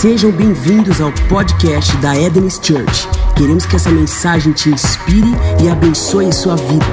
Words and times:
Sejam 0.00 0.30
bem-vindos 0.30 1.00
ao 1.00 1.12
podcast 1.28 1.96
da 1.96 2.16
Eden's 2.16 2.54
Church. 2.62 3.08
Queremos 3.36 3.66
que 3.66 3.74
essa 3.74 3.90
mensagem 3.90 4.52
te 4.52 4.68
inspire 4.68 5.32
e 5.60 5.68
abençoe 5.68 6.32
sua 6.32 6.54
vida. 6.54 6.86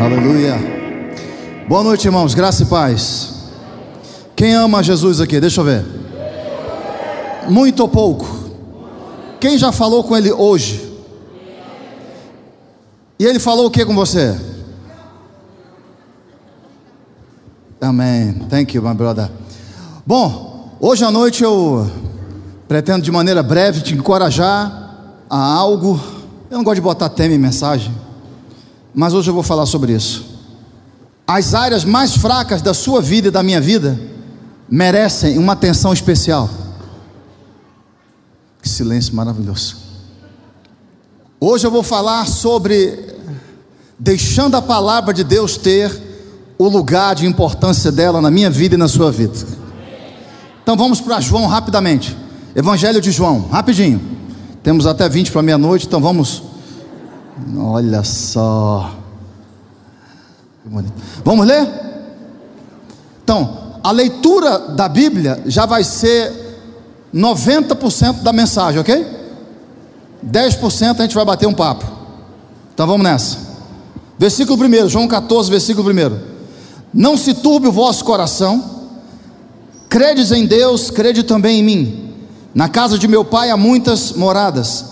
Aleluia. 0.00 0.54
Boa 1.68 1.82
noite, 1.82 2.04
irmãos. 2.04 2.34
Graça 2.34 2.62
e 2.62 2.66
paz. 2.66 3.50
Quem 4.36 4.54
ama 4.54 4.80
Jesus 4.80 5.20
aqui? 5.20 5.40
Deixa 5.40 5.60
eu 5.60 5.64
ver. 5.64 5.84
Muito 7.48 7.80
ou 7.80 7.88
pouco? 7.88 8.28
Quem 9.40 9.58
já 9.58 9.72
falou 9.72 10.04
com 10.04 10.16
ele 10.16 10.30
hoje? 10.30 11.02
E 13.18 13.26
ele 13.26 13.40
falou 13.40 13.66
o 13.66 13.70
que 13.72 13.84
com 13.84 13.96
você? 13.96 14.38
Amém. 17.80 18.34
Thank 18.48 18.76
you, 18.76 18.84
my 18.84 18.94
brother. 18.94 19.28
Bom, 20.08 20.74
hoje 20.80 21.04
à 21.04 21.10
noite 21.10 21.44
eu 21.44 21.86
pretendo 22.66 23.02
de 23.02 23.12
maneira 23.12 23.42
breve 23.42 23.82
te 23.82 23.92
encorajar 23.92 25.20
a 25.28 25.36
algo. 25.38 26.00
Eu 26.50 26.56
não 26.56 26.64
gosto 26.64 26.76
de 26.76 26.80
botar 26.80 27.10
tema 27.10 27.34
em 27.34 27.38
mensagem, 27.38 27.94
mas 28.94 29.12
hoje 29.12 29.28
eu 29.28 29.34
vou 29.34 29.42
falar 29.42 29.66
sobre 29.66 29.92
isso. 29.92 30.24
As 31.26 31.52
áreas 31.52 31.84
mais 31.84 32.16
fracas 32.16 32.62
da 32.62 32.72
sua 32.72 33.02
vida 33.02 33.28
e 33.28 33.30
da 33.30 33.42
minha 33.42 33.60
vida 33.60 34.00
merecem 34.66 35.36
uma 35.36 35.52
atenção 35.52 35.92
especial. 35.92 36.48
Que 38.62 38.68
silêncio 38.70 39.14
maravilhoso. 39.14 39.76
Hoje 41.38 41.66
eu 41.66 41.70
vou 41.70 41.82
falar 41.82 42.26
sobre 42.26 43.14
deixando 43.98 44.54
a 44.54 44.62
palavra 44.62 45.12
de 45.12 45.22
Deus 45.22 45.58
ter 45.58 45.92
o 46.56 46.66
lugar 46.66 47.14
de 47.14 47.26
importância 47.26 47.92
dela 47.92 48.22
na 48.22 48.30
minha 48.30 48.48
vida 48.48 48.74
e 48.74 48.78
na 48.78 48.88
sua 48.88 49.12
vida. 49.12 49.67
Então 50.68 50.76
vamos 50.76 51.00
para 51.00 51.18
João 51.18 51.46
rapidamente. 51.46 52.14
Evangelho 52.54 53.00
de 53.00 53.10
João, 53.10 53.48
rapidinho. 53.50 54.02
Temos 54.62 54.86
até 54.86 55.08
20 55.08 55.32
para 55.32 55.40
meia-noite, 55.40 55.86
então 55.86 55.98
vamos. 55.98 56.42
Olha 57.56 58.04
só. 58.04 58.92
Vamos 61.24 61.46
ler? 61.46 61.66
Então, 63.24 63.78
a 63.82 63.90
leitura 63.90 64.58
da 64.58 64.90
Bíblia 64.90 65.42
já 65.46 65.64
vai 65.64 65.82
ser 65.82 66.60
90% 67.14 68.22
da 68.22 68.30
mensagem, 68.30 68.78
ok? 68.78 69.06
10% 70.22 70.98
a 70.98 71.02
gente 71.02 71.14
vai 71.14 71.24
bater 71.24 71.46
um 71.46 71.54
papo. 71.54 71.86
Então 72.74 72.86
vamos 72.86 73.04
nessa. 73.04 73.38
Versículo 74.18 74.62
1, 74.62 74.90
João 74.90 75.08
14, 75.08 75.48
versículo 75.48 75.90
1. 75.90 76.18
Não 76.92 77.16
se 77.16 77.32
turbe 77.32 77.68
o 77.68 77.72
vosso 77.72 78.04
coração. 78.04 78.77
Credes 79.88 80.32
em 80.32 80.46
Deus, 80.46 80.90
crede 80.90 81.22
também 81.22 81.60
em 81.60 81.62
mim. 81.62 82.14
Na 82.54 82.68
casa 82.68 82.98
de 82.98 83.08
meu 83.08 83.24
pai 83.24 83.50
há 83.50 83.56
muitas 83.56 84.12
moradas. 84.12 84.84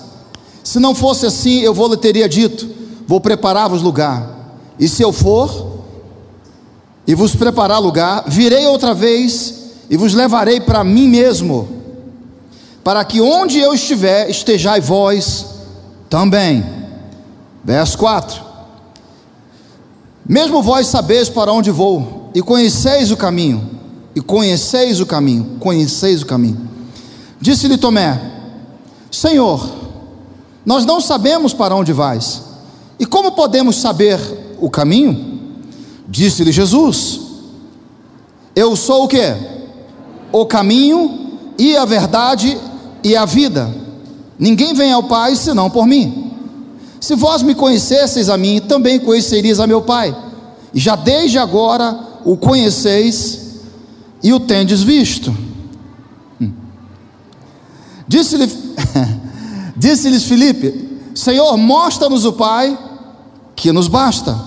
Se 0.63 0.79
não 0.79 0.95
fosse 0.95 1.27
assim, 1.27 1.61
eu 1.61 1.75
vou 1.75 1.89
lhe 1.89 1.97
teria 1.97 2.29
dito: 2.29 2.69
Vou 3.07 3.21
preparar-vos 3.21 3.83
lugar. 3.83 4.35
E 4.79 4.89
se 4.89 5.03
eu 5.03 5.13
for 5.13 5.83
e 7.07 7.15
vos 7.15 7.35
preparar 7.35 7.81
lugar, 7.81 8.25
virei 8.27 8.67
outra 8.67 8.93
vez 8.93 9.55
e 9.89 9.97
vos 9.97 10.13
levarei 10.13 10.61
para 10.61 10.83
mim 10.83 11.09
mesmo, 11.09 11.69
para 12.83 13.05
que 13.05 13.21
onde 13.21 13.59
eu 13.59 13.73
estiver, 13.73 14.29
estejai 14.29 14.81
vós 14.81 15.47
também. 16.11 16.65
Verso 17.65 17.97
4: 17.99 18.47
mesmo 20.29 20.61
vós 20.61 20.89
sabeis 20.89 21.29
para 21.29 21.53
onde 21.53 21.71
vou, 21.71 22.31
e 22.35 22.43
conheceis 22.43 23.13
o 23.13 23.17
caminho, 23.17 23.71
e 24.17 24.21
conheceis 24.23 24.99
o 24.99 25.05
caminho, 25.05 25.59
conheceis 25.61 26.23
o 26.23 26.27
caminho. 26.27 26.67
Disse-lhe 27.39 27.77
Tomé: 27.77 28.19
Senhor, 29.11 29.71
nós 30.65 30.87
não 30.87 31.03
sabemos 31.03 31.53
para 31.53 31.77
onde 31.77 31.93
vais, 31.93 32.41
e 32.99 33.05
como 33.05 33.33
podemos 33.33 33.77
saber 33.77 34.19
o 34.59 34.71
caminho? 34.71 35.39
Disse-lhe 36.09 36.51
Jesus: 36.51 37.21
Eu 38.55 38.75
sou 38.75 39.05
o 39.05 39.09
que? 39.09 39.37
O 40.33 40.47
caminho 40.47 41.39
e 41.59 41.77
a 41.77 41.85
verdade 41.85 42.59
e 43.05 43.15
a 43.15 43.27
vida. 43.27 43.71
Ninguém 44.39 44.73
vem 44.73 44.93
ao 44.93 45.03
Pai 45.03 45.37
senão 45.37 45.69
por 45.69 45.87
mim. 45.87 46.33
Se 47.01 47.15
vós 47.15 47.43
me 47.43 47.55
conhecesseis 47.55 48.31
a 48.31 48.37
mim, 48.39 48.61
também 48.61 48.99
conheceríeis 48.99 49.61
a 49.61 49.67
meu 49.67 49.83
Pai. 49.83 50.17
E 50.73 50.81
já 50.81 50.97
desde 50.97 51.39
agora 51.39 51.99
o 52.25 52.37
conheceis 52.37 53.46
e 54.23 54.33
o 54.33 54.41
tendes 54.41 54.83
visto. 54.83 55.35
Hum. 56.41 56.53
Disse-lhe, 58.07 58.47
disse-lhes 59.77 60.25
Filipe: 60.25 61.01
Senhor, 61.15 61.57
mostra-nos 61.57 62.25
o 62.25 62.33
Pai, 62.33 62.79
que 63.55 63.73
nos 63.73 63.89
basta. 63.89 64.39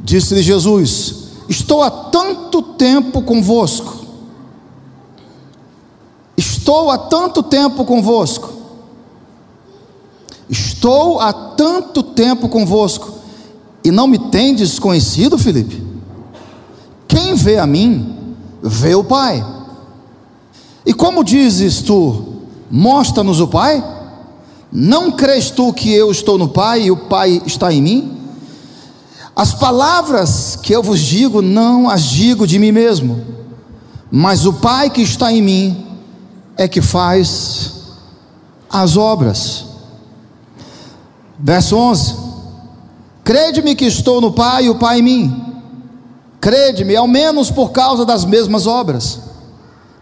Disse-lhe 0.00 0.42
Jesus: 0.42 1.14
Estou 1.48 1.82
há 1.82 1.90
tanto 1.90 2.62
tempo 2.62 3.22
convosco. 3.22 4.06
Estou 6.36 6.90
há 6.90 6.98
tanto 6.98 7.42
tempo 7.42 7.84
convosco 7.84 8.58
Estou 10.48 11.20
há 11.20 11.32
tanto 11.32 12.02
tempo 12.02 12.48
convosco 12.48 13.12
e 13.84 13.90
não 13.90 14.06
me 14.06 14.18
tendes 14.18 14.78
conhecido, 14.78 15.36
Felipe? 15.36 15.82
Quem 17.06 17.34
vê 17.34 17.58
a 17.58 17.66
mim, 17.66 18.17
vê 18.62 18.94
o 18.94 19.04
Pai. 19.04 19.44
E 20.84 20.92
como 20.92 21.24
dizes 21.24 21.82
tu, 21.82 22.42
mostra-nos 22.70 23.40
o 23.40 23.48
Pai? 23.48 23.84
Não 24.70 25.10
crês 25.12 25.50
tu 25.50 25.72
que 25.72 25.92
eu 25.92 26.10
estou 26.10 26.38
no 26.38 26.48
Pai 26.48 26.84
e 26.84 26.90
o 26.90 26.96
Pai 26.96 27.42
está 27.46 27.72
em 27.72 27.82
mim? 27.82 28.18
As 29.34 29.54
palavras 29.54 30.58
que 30.60 30.74
eu 30.74 30.82
vos 30.82 31.00
digo, 31.00 31.40
não 31.40 31.88
as 31.88 32.02
digo 32.02 32.46
de 32.46 32.58
mim 32.58 32.72
mesmo, 32.72 33.24
mas 34.10 34.46
o 34.46 34.54
Pai 34.54 34.90
que 34.90 35.00
está 35.00 35.32
em 35.32 35.40
mim 35.40 35.86
é 36.56 36.66
que 36.66 36.82
faz 36.82 37.72
as 38.68 38.96
obras. 38.96 39.64
Verso 41.38 41.76
11: 41.76 42.16
Crede-me 43.22 43.76
que 43.76 43.84
estou 43.84 44.20
no 44.20 44.32
Pai 44.32 44.64
e 44.64 44.70
o 44.70 44.74
Pai 44.74 44.98
em 44.98 45.02
mim. 45.02 45.44
Crede-me, 46.40 46.94
ao 46.96 47.06
menos 47.06 47.50
por 47.50 47.70
causa 47.72 48.04
das 48.04 48.24
mesmas 48.24 48.66
obras. 48.66 49.20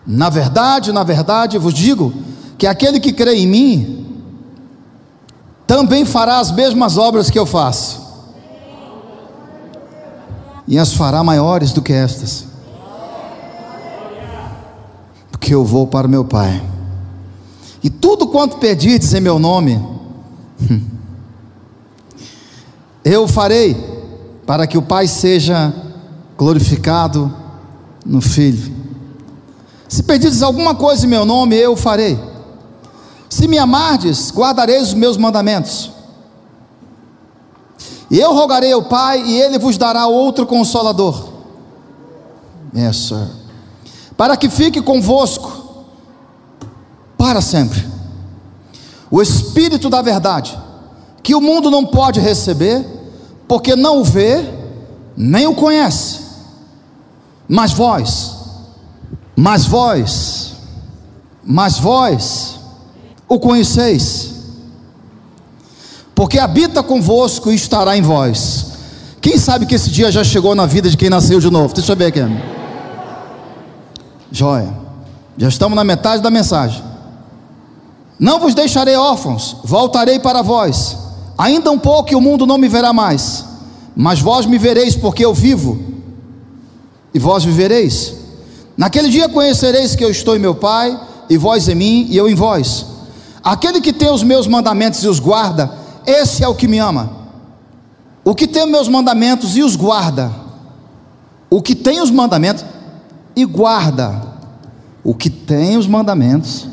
Na 0.06 0.28
verdade, 0.28 0.92
na 0.92 1.02
verdade, 1.02 1.58
vos 1.58 1.74
digo 1.74 2.12
que 2.58 2.66
aquele 2.66 3.00
que 3.00 3.12
crê 3.12 3.36
em 3.36 3.46
mim 3.46 4.06
também 5.66 6.04
fará 6.04 6.38
as 6.38 6.50
mesmas 6.50 6.96
obras 6.96 7.28
que 7.28 7.38
eu 7.38 7.44
faço, 7.44 8.06
e 10.68 10.78
as 10.78 10.92
fará 10.92 11.24
maiores 11.24 11.72
do 11.72 11.82
que 11.82 11.92
estas, 11.92 12.46
porque 15.30 15.52
eu 15.52 15.64
vou 15.64 15.86
para 15.86 16.06
o 16.06 16.10
meu 16.10 16.24
Pai. 16.24 16.62
E 17.82 17.90
tudo 17.90 18.28
quanto 18.28 18.58
pedirdes 18.58 19.12
em 19.12 19.20
meu 19.20 19.38
nome, 19.38 19.80
Eu 23.08 23.28
farei 23.28 23.76
para 24.44 24.66
que 24.66 24.76
o 24.76 24.82
Pai 24.82 25.06
seja 25.06 25.72
glorificado 26.36 27.34
no 28.04 28.20
Filho. 28.20 28.74
Se 29.88 30.02
pedires 30.02 30.42
alguma 30.42 30.74
coisa 30.74 31.06
em 31.06 31.08
meu 31.08 31.24
nome, 31.24 31.56
eu 31.56 31.76
farei. 31.76 32.18
Se 33.28 33.46
me 33.48 33.58
amardes, 33.58 34.32
guardareis 34.32 34.88
os 34.88 34.94
meus 34.94 35.16
mandamentos. 35.16 35.90
E 38.10 38.18
eu 38.18 38.32
rogarei 38.32 38.72
ao 38.72 38.82
Pai, 38.82 39.22
e 39.22 39.40
Ele 39.40 39.58
vos 39.58 39.76
dará 39.76 40.06
outro 40.06 40.46
consolador. 40.46 41.28
Yes, 42.74 42.96
sir. 43.08 43.28
Para 44.16 44.36
que 44.36 44.48
fique 44.48 44.80
convosco 44.80 45.84
para 47.16 47.40
sempre. 47.40 47.84
O 49.10 49.20
Espírito 49.22 49.88
da 49.88 50.02
Verdade, 50.02 50.58
que 51.22 51.34
o 51.34 51.40
mundo 51.40 51.70
não 51.70 51.84
pode 51.84 52.20
receber, 52.20 52.84
porque 53.48 53.74
não 53.74 54.00
o 54.00 54.04
vê, 54.04 54.44
nem 55.16 55.46
o 55.46 55.54
conhece. 55.54 56.25
Mas 57.48 57.72
vós, 57.72 58.34
mas 59.36 59.66
vós, 59.66 60.56
mas 61.44 61.78
vós 61.78 62.58
o 63.28 63.38
conheceis, 63.38 64.34
porque 66.14 66.38
habita 66.38 66.82
convosco 66.82 67.50
e 67.50 67.54
estará 67.54 67.96
em 67.96 68.02
vós. 68.02 68.66
Quem 69.20 69.38
sabe 69.38 69.66
que 69.66 69.74
esse 69.74 69.90
dia 69.90 70.10
já 70.10 70.22
chegou 70.22 70.54
na 70.54 70.66
vida 70.66 70.88
de 70.88 70.96
quem 70.96 71.10
nasceu 71.10 71.40
de 71.40 71.50
novo? 71.50 71.74
Deixa 71.74 71.92
eu 71.92 71.96
ver 71.96 72.06
aqui. 72.06 72.20
Joia. 74.30 74.86
Já 75.38 75.48
estamos 75.48 75.76
na 75.76 75.84
metade 75.84 76.22
da 76.22 76.30
mensagem. 76.30 76.82
Não 78.18 78.40
vos 78.40 78.54
deixarei 78.54 78.96
órfãos, 78.96 79.56
voltarei 79.62 80.18
para 80.18 80.42
vós. 80.42 80.96
Ainda 81.36 81.70
um 81.70 81.78
pouco 81.78 82.12
e 82.12 82.16
o 82.16 82.20
mundo 82.20 82.46
não 82.46 82.56
me 82.56 82.68
verá 82.68 82.92
mais, 82.92 83.44
mas 83.94 84.20
vós 84.20 84.46
me 84.46 84.56
vereis, 84.56 84.96
porque 84.96 85.24
eu 85.24 85.34
vivo, 85.34 85.78
e 87.16 87.18
vós 87.18 87.42
vivereis. 87.42 88.12
Naquele 88.76 89.08
dia 89.08 89.26
conhecereis 89.26 89.96
que 89.96 90.04
eu 90.04 90.10
estou 90.10 90.36
em 90.36 90.38
meu 90.38 90.54
Pai, 90.54 91.00
e 91.30 91.38
vós 91.38 91.66
em 91.66 91.74
mim, 91.74 92.06
e 92.10 92.16
eu 92.18 92.28
em 92.28 92.34
vós. 92.34 92.84
Aquele 93.42 93.80
que 93.80 93.90
tem 93.90 94.10
os 94.10 94.22
meus 94.22 94.46
mandamentos 94.46 95.02
e 95.02 95.08
os 95.08 95.18
guarda, 95.18 95.72
esse 96.06 96.44
é 96.44 96.48
o 96.48 96.54
que 96.54 96.68
me 96.68 96.78
ama. 96.78 97.10
O 98.22 98.34
que 98.34 98.46
tem 98.46 98.64
os 98.64 98.70
meus 98.70 98.86
mandamentos 98.86 99.56
e 99.56 99.62
os 99.62 99.76
guarda, 99.76 100.30
o 101.48 101.62
que 101.62 101.74
tem 101.74 102.02
os 102.02 102.10
mandamentos 102.10 102.66
e 103.34 103.46
guarda, 103.46 104.20
o 105.02 105.14
que 105.14 105.30
tem 105.30 105.78
os 105.78 105.86
mandamentos 105.86 106.68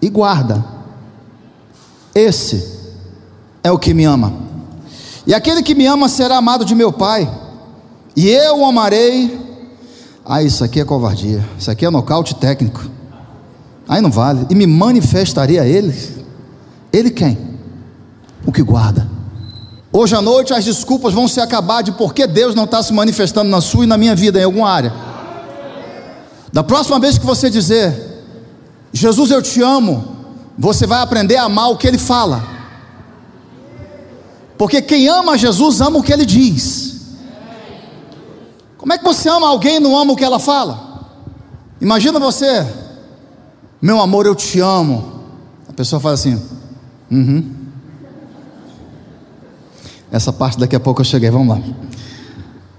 e 0.00 0.08
guarda, 0.08 0.64
esse 2.14 2.72
é 3.64 3.72
o 3.72 3.80
que 3.80 3.92
me 3.92 4.04
ama. 4.04 4.32
E 5.26 5.34
aquele 5.34 5.60
que 5.60 5.74
me 5.74 5.86
ama 5.86 6.08
será 6.08 6.36
amado 6.36 6.64
de 6.64 6.74
meu 6.76 6.92
Pai, 6.92 7.28
e 8.16 8.28
eu 8.28 8.60
o 8.60 8.64
amarei. 8.64 9.38
Ah, 10.24 10.42
isso 10.42 10.64
aqui 10.64 10.80
é 10.80 10.84
covardia, 10.84 11.44
isso 11.58 11.70
aqui 11.70 11.84
é 11.84 11.90
nocaute 11.90 12.34
técnico. 12.34 12.82
Aí 13.88 14.00
não 14.00 14.10
vale. 14.10 14.46
E 14.48 14.54
me 14.54 14.66
manifestaria 14.66 15.62
a 15.62 15.66
ele. 15.66 15.94
Ele 16.92 17.10
quem? 17.10 17.38
O 18.46 18.52
que 18.52 18.62
guarda. 18.62 19.06
Hoje 19.92 20.16
à 20.16 20.22
noite 20.22 20.52
as 20.52 20.64
desculpas 20.64 21.14
vão 21.14 21.28
se 21.28 21.40
acabar 21.40 21.82
de 21.82 21.92
por 21.92 22.14
que 22.14 22.26
Deus 22.26 22.54
não 22.54 22.64
está 22.64 22.82
se 22.82 22.92
manifestando 22.92 23.50
na 23.50 23.60
sua 23.60 23.84
e 23.84 23.86
na 23.86 23.96
minha 23.96 24.14
vida 24.14 24.40
em 24.40 24.44
alguma 24.44 24.68
área. 24.68 24.92
Da 26.52 26.62
próxima 26.62 26.98
vez 26.98 27.18
que 27.18 27.26
você 27.26 27.50
dizer, 27.50 28.24
Jesus 28.92 29.30
eu 29.30 29.42
te 29.42 29.60
amo, 29.60 30.04
você 30.58 30.86
vai 30.86 31.00
aprender 31.00 31.36
a 31.36 31.44
amar 31.44 31.70
o 31.70 31.76
que 31.76 31.86
ele 31.86 31.98
fala. 31.98 32.42
Porque 34.56 34.80
quem 34.80 35.08
ama 35.08 35.36
Jesus 35.36 35.80
ama 35.80 35.98
o 35.98 36.02
que 36.02 36.12
ele 36.12 36.24
diz. 36.24 36.83
Como 38.84 38.92
é 38.92 38.98
que 38.98 39.04
você 39.04 39.30
ama 39.30 39.48
alguém 39.48 39.76
e 39.76 39.80
não 39.80 39.96
ama 39.96 40.12
o 40.12 40.16
que 40.16 40.22
ela 40.22 40.38
fala? 40.38 41.08
Imagina 41.80 42.20
você 42.20 42.66
meu 43.80 43.98
amor, 43.98 44.26
eu 44.26 44.34
te 44.34 44.60
amo. 44.60 45.20
A 45.66 45.72
pessoa 45.72 45.98
fala 45.98 46.12
assim: 46.12 46.38
Uhum. 47.10 47.50
Essa 50.12 50.34
parte 50.34 50.58
daqui 50.58 50.76
a 50.76 50.80
pouco 50.80 51.00
eu 51.00 51.04
cheguei, 51.06 51.30
vamos 51.30 51.48
lá. 51.48 51.62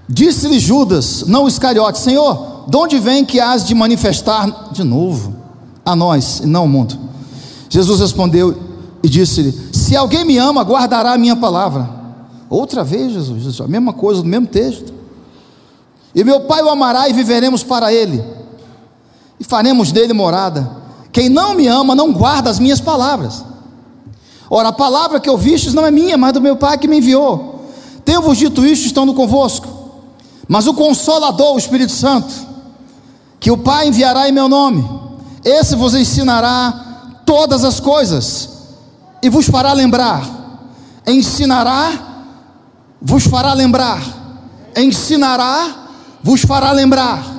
Disse-lhe 0.07 0.59
Judas, 0.59 1.23
não 1.25 1.47
Iscariote: 1.47 1.97
Senhor, 1.97 2.65
de 2.67 2.77
onde 2.77 2.99
vem 2.99 3.25
que 3.25 3.39
has 3.39 3.65
de 3.65 3.73
manifestar 3.73 4.69
de 4.73 4.83
novo 4.83 5.35
a 5.83 5.95
nós 5.95 6.41
e 6.43 6.45
não 6.45 6.61
ao 6.61 6.67
mundo? 6.67 6.95
Jesus 7.67 7.99
respondeu 7.99 8.55
e 9.01 9.09
disse-lhe: 9.09 9.51
Se 9.73 9.95
alguém 9.95 10.23
me 10.23 10.37
ama, 10.37 10.61
guardará 10.61 11.13
a 11.13 11.17
minha 11.17 11.35
palavra. 11.35 11.89
Outra 12.47 12.83
vez, 12.83 13.11
Jesus, 13.11 13.59
a 13.59 13.67
mesma 13.67 13.91
coisa, 13.91 14.21
no 14.21 14.27
mesmo 14.27 14.45
texto. 14.45 14.94
E 16.15 16.23
meu 16.23 16.41
Pai 16.41 16.63
o 16.63 16.69
amará 16.69 17.09
e 17.09 17.13
viveremos 17.13 17.61
para 17.61 17.93
ele, 17.93 18.23
e 19.37 19.43
faremos 19.43 19.91
dele 19.91 20.13
morada. 20.13 20.83
Quem 21.11 21.27
não 21.27 21.53
me 21.53 21.67
ama 21.67 21.93
não 21.93 22.13
guarda 22.13 22.49
as 22.49 22.57
minhas 22.57 22.79
palavras. 22.79 23.43
Ora, 24.49 24.69
a 24.69 24.73
palavra 24.73 25.19
que 25.19 25.29
ouvistes 25.29 25.73
não 25.73 25.85
é 25.85 25.91
minha, 25.91 26.17
mas 26.17 26.33
do 26.33 26.41
meu 26.41 26.55
Pai 26.55 26.77
que 26.77 26.87
me 26.87 26.97
enviou. 26.97 27.65
Tenho-vos 28.05 28.37
dito 28.37 28.65
isto 28.65 28.85
estando 28.85 29.13
convosco. 29.13 29.67
Mas 30.47 30.67
o 30.67 30.73
Consolador, 30.73 31.55
o 31.55 31.57
Espírito 31.57 31.91
Santo, 31.91 32.33
que 33.39 33.51
o 33.51 33.57
Pai 33.57 33.87
enviará 33.87 34.29
em 34.29 34.31
meu 34.31 34.47
nome, 34.47 34.87
esse 35.43 35.75
vos 35.75 35.93
ensinará 35.95 37.21
todas 37.25 37.65
as 37.65 37.79
coisas 37.79 38.49
e 39.21 39.29
vos 39.29 39.47
fará 39.47 39.73
lembrar. 39.73 40.25
Ensinará, 41.05 41.91
vos 43.01 43.25
fará 43.25 43.53
lembrar. 43.53 44.01
Ensinará, 44.75 45.84
vos 46.25 46.41
fará 46.41 46.71
lembrar 46.71 47.35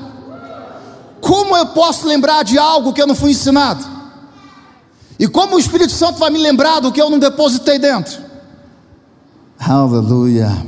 como 1.26 1.56
eu 1.56 1.66
posso 1.66 2.06
lembrar 2.06 2.44
de 2.44 2.56
algo 2.56 2.92
que 2.92 3.02
eu 3.02 3.06
não 3.06 3.14
fui 3.16 3.32
ensinado? 3.32 3.84
E 5.18 5.26
como 5.26 5.56
o 5.56 5.58
Espírito 5.58 5.92
Santo 5.92 6.20
vai 6.20 6.30
me 6.30 6.38
lembrar 6.38 6.78
do 6.78 6.92
que 6.92 7.02
eu 7.02 7.10
não 7.10 7.18
depositei 7.18 7.80
dentro? 7.80 8.16
Aleluia. 9.58 10.64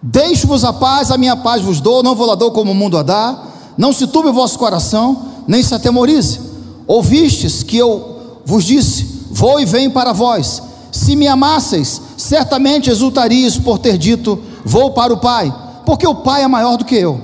Deixo-vos 0.00 0.64
a 0.64 0.72
paz, 0.72 1.10
a 1.10 1.18
minha 1.18 1.36
paz 1.36 1.60
vos 1.60 1.82
dou, 1.82 2.02
não 2.02 2.14
vou 2.14 2.26
lá 2.26 2.34
dou 2.34 2.50
como 2.50 2.72
o 2.72 2.74
mundo 2.74 2.96
a 2.96 3.02
dá. 3.02 3.44
Não 3.76 3.92
se 3.92 4.06
turbe 4.06 4.30
o 4.30 4.32
vosso 4.32 4.58
coração, 4.58 5.26
nem 5.46 5.62
se 5.62 5.74
atemorize. 5.74 6.40
Ouvistes 6.86 7.62
que 7.62 7.76
eu 7.76 8.40
vos 8.46 8.64
disse: 8.64 9.26
Vou 9.30 9.60
e 9.60 9.66
venho 9.66 9.90
para 9.90 10.14
vós. 10.14 10.62
Se 10.90 11.14
me 11.14 11.28
amasseis, 11.28 12.00
certamente 12.16 12.88
exultarias 12.88 13.58
por 13.58 13.78
ter 13.78 13.98
dito: 13.98 14.40
Vou 14.64 14.92
para 14.92 15.12
o 15.12 15.18
Pai, 15.18 15.52
porque 15.88 16.06
o 16.06 16.16
Pai 16.16 16.42
é 16.42 16.46
maior 16.46 16.76
do 16.76 16.84
que 16.84 16.94
eu. 16.94 17.18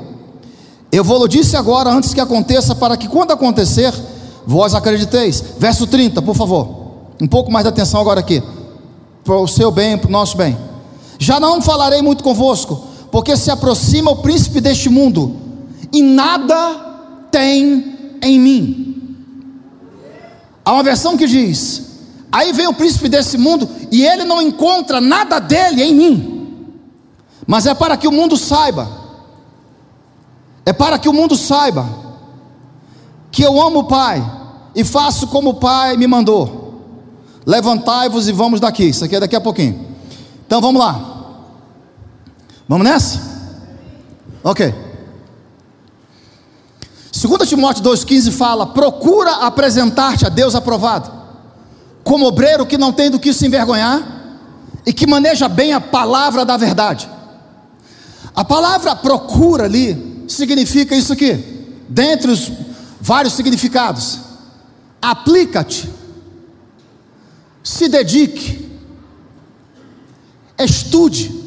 Eu 0.90 1.05
vou 1.05 1.28
disse 1.28 1.55
agora, 1.55 1.90
antes 1.90 2.14
que 2.14 2.20
aconteça, 2.20 2.75
para 2.75 2.96
que 2.96 3.06
quando 3.06 3.31
acontecer, 3.31 3.93
vós 4.46 4.75
acrediteis. 4.75 5.44
Verso 5.58 5.87
30, 5.87 6.22
por 6.22 6.34
favor. 6.34 6.66
Um 7.20 7.26
pouco 7.26 7.52
mais 7.52 7.62
de 7.62 7.69
atenção 7.69 8.00
agora 8.00 8.20
aqui. 8.20 8.43
Para 9.22 9.38
o 9.38 9.46
seu 9.46 9.70
bem, 9.70 9.99
para 9.99 10.08
o 10.08 10.11
nosso 10.11 10.38
bem. 10.38 10.56
Já 11.19 11.38
não 11.38 11.61
falarei 11.61 12.00
muito 12.00 12.25
convosco, 12.25 12.87
porque 13.11 13.37
se 13.37 13.50
aproxima 13.50 14.12
o 14.12 14.22
príncipe 14.22 14.62
deste 14.62 14.88
mundo, 14.88 15.37
e 15.93 16.00
nada 16.00 17.28
tem 17.31 18.19
em 18.22 18.40
mim. 18.40 19.16
Há 20.64 20.72
uma 20.72 20.82
versão 20.82 21.19
que 21.19 21.26
diz: 21.26 21.82
Aí 22.32 22.50
vem 22.55 22.66
o 22.66 22.72
príncipe 22.72 23.11
desse 23.11 23.37
mundo, 23.37 23.69
e 23.93 24.06
ele 24.06 24.25
não 24.25 24.40
encontra 24.40 25.02
nada 25.02 25.38
dele 25.38 25.82
em 25.82 25.94
mim. 25.94 26.34
Mas 27.46 27.67
é 27.67 27.75
para 27.75 27.96
que 27.96 28.08
o 28.08 28.12
mundo 28.12 28.37
saiba 28.37 29.05
é 30.67 30.73
para 30.73 30.99
que 30.99 31.08
o 31.08 31.12
mundo 31.12 31.37
saiba 31.37 31.87
que 33.31 33.43
eu 33.43 33.61
amo 33.61 33.81
o 33.81 33.85
Pai 33.85 34.25
e 34.75 34.82
faço 34.82 35.26
como 35.26 35.50
o 35.50 35.55
Pai 35.55 35.96
me 35.96 36.06
mandou. 36.06 36.62
Levantai-vos 37.44 38.29
e 38.29 38.32
vamos 38.32 38.61
daqui. 38.61 38.85
Isso 38.85 39.05
aqui 39.05 39.17
é 39.17 39.20
daqui 39.20 39.37
a 39.37 39.41
pouquinho. 39.41 39.94
Então 40.46 40.61
vamos 40.61 40.81
lá. 40.81 41.12
Vamos 42.67 42.87
nessa? 42.87 43.20
Ok. 44.43 44.75
2 47.12 47.49
Timóteo 47.49 47.85
2,15 47.85 48.32
fala: 48.32 48.67
procura 48.67 49.47
apresentar-te 49.47 50.26
a 50.26 50.31
Deus 50.31 50.55
aprovado, 50.55 51.12
como 52.02 52.26
obreiro 52.26 52.64
que 52.64 52.79
não 52.79 52.93
tem 52.93 53.11
do 53.11 53.19
que 53.19 53.35
se 53.35 53.47
envergonhar 53.47 54.02
e 54.87 54.93
que 54.93 55.06
maneja 55.06 55.49
bem 55.49 55.75
a 55.75 55.81
palavra 55.81 56.44
da 56.44 56.56
verdade. 56.56 57.13
A 58.35 58.45
palavra 58.45 58.97
procura 58.97 59.65
ali 59.65 60.25
significa 60.27 60.97
isso 60.97 61.13
aqui, 61.13 61.35
dentre 61.89 62.31
os 62.31 62.51
vários 63.01 63.35
significados. 63.35 64.19
Aplica-te, 65.00 65.88
se 67.62 67.88
dedique, 67.88 68.69
estude. 70.59 71.43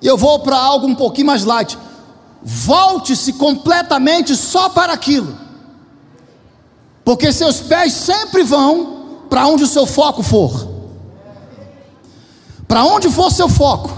E 0.00 0.06
eu 0.06 0.16
vou 0.16 0.38
para 0.38 0.56
algo 0.56 0.86
um 0.86 0.94
pouquinho 0.94 1.26
mais 1.26 1.44
light. 1.44 1.76
Volte-se 2.42 3.32
completamente 3.34 4.34
só 4.36 4.68
para 4.68 4.92
aquilo, 4.92 5.36
porque 7.04 7.32
seus 7.32 7.60
pés 7.60 7.92
sempre 7.92 8.44
vão 8.44 9.26
para 9.28 9.46
onde 9.46 9.64
o 9.64 9.68
seu 9.68 9.84
foco 9.84 10.22
for. 10.22 10.68
Para 12.66 12.84
onde 12.84 13.10
for 13.10 13.32
seu 13.32 13.48
foco, 13.48 13.97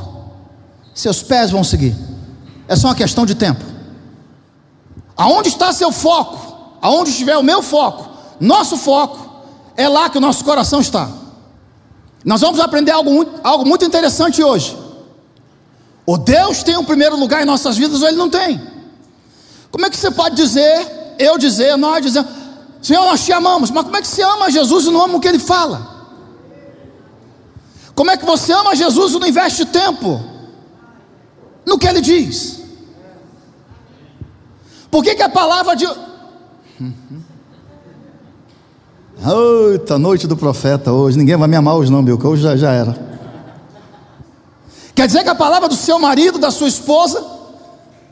seus 1.01 1.23
pés 1.23 1.51
vão 1.51 1.65
seguir. 1.65 1.97
É 2.69 2.77
só 2.77 2.89
uma 2.89 2.95
questão 2.95 3.25
de 3.25 3.35
tempo. 3.35 3.65
Aonde 5.17 5.49
está 5.49 5.73
seu 5.73 5.91
foco? 5.91 6.79
Aonde 6.81 7.11
estiver 7.11 7.37
o 7.37 7.43
meu 7.43 7.63
foco, 7.63 8.09
nosso 8.39 8.77
foco, 8.77 9.19
é 9.77 9.89
lá 9.89 10.09
que 10.09 10.19
o 10.19 10.21
nosso 10.21 10.45
coração 10.45 10.81
está. 10.81 11.09
Nós 12.25 12.41
vamos 12.41 12.61
aprender 12.61 12.91
algo 12.91 13.13
muito, 13.13 13.41
algo 13.43 13.67
muito 13.67 13.85
interessante 13.85 14.43
hoje. 14.43 14.77
O 16.07 16.17
Deus 16.17 16.63
tem 16.63 16.77
o 16.77 16.81
um 16.81 16.85
primeiro 16.85 17.17
lugar 17.17 17.43
em 17.43 17.45
nossas 17.45 17.77
vidas 17.77 18.03
ou 18.03 18.09
ele 18.09 18.17
não 18.17 18.31
tem? 18.31 18.61
Como 19.71 19.85
é 19.87 19.91
que 19.91 19.97
você 19.97 20.11
pode 20.11 20.37
dizer, 20.37 21.15
eu 21.19 21.39
dizer, 21.39 21.77
nós 21.77 22.03
dizer, 22.03 22.25
Senhor, 22.83 23.05
nós 23.05 23.25
te 23.25 23.33
amamos, 23.33 23.71
mas 23.71 23.85
como 23.85 23.97
é 23.97 24.01
que 24.01 24.09
você 24.09 24.23
ama 24.23 24.51
Jesus 24.51 24.87
e 24.87 24.91
não 24.91 25.03
ama 25.03 25.17
o 25.17 25.21
que 25.21 25.29
ele 25.29 25.39
fala? 25.39 25.89
Como 27.95 28.11
é 28.11 28.17
que 28.17 28.25
você 28.25 28.53
ama 28.53 28.75
Jesus 28.75 29.13
e 29.13 29.19
não 29.19 29.27
investe 29.27 29.65
tempo 29.67 30.30
no 31.67 31.79
que 31.79 31.87
ele 31.87 32.01
diz? 32.01 32.61
Por 34.91 35.05
que, 35.05 35.15
que 35.15 35.23
a 35.23 35.29
palavra 35.29 35.77
de. 35.77 35.87
Eita, 39.73 39.99
noite 39.99 40.27
do 40.27 40.37
profeta 40.37 40.93
hoje. 40.93 41.17
Ninguém 41.17 41.37
vai 41.37 41.47
me 41.47 41.57
amar 41.57 41.77
hoje, 41.77 41.93
não, 41.93 42.03
meu, 42.03 42.19
que 42.19 42.27
hoje 42.27 42.43
já, 42.43 42.57
já 42.57 42.73
era. 42.73 43.11
Quer 44.95 45.07
dizer 45.07 45.23
que 45.23 45.29
a 45.29 45.35
palavra 45.35 45.69
do 45.69 45.77
seu 45.77 45.99
marido, 45.99 46.39
da 46.39 46.51
sua 46.51 46.69
esposa, 46.69 47.25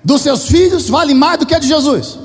dos 0.04 0.22
seus 0.22 0.46
filhos, 0.46 0.88
vale 0.88 1.14
mais 1.14 1.38
do 1.38 1.46
que 1.46 1.54
a 1.54 1.58
de 1.58 1.66
Jesus. 1.66 2.18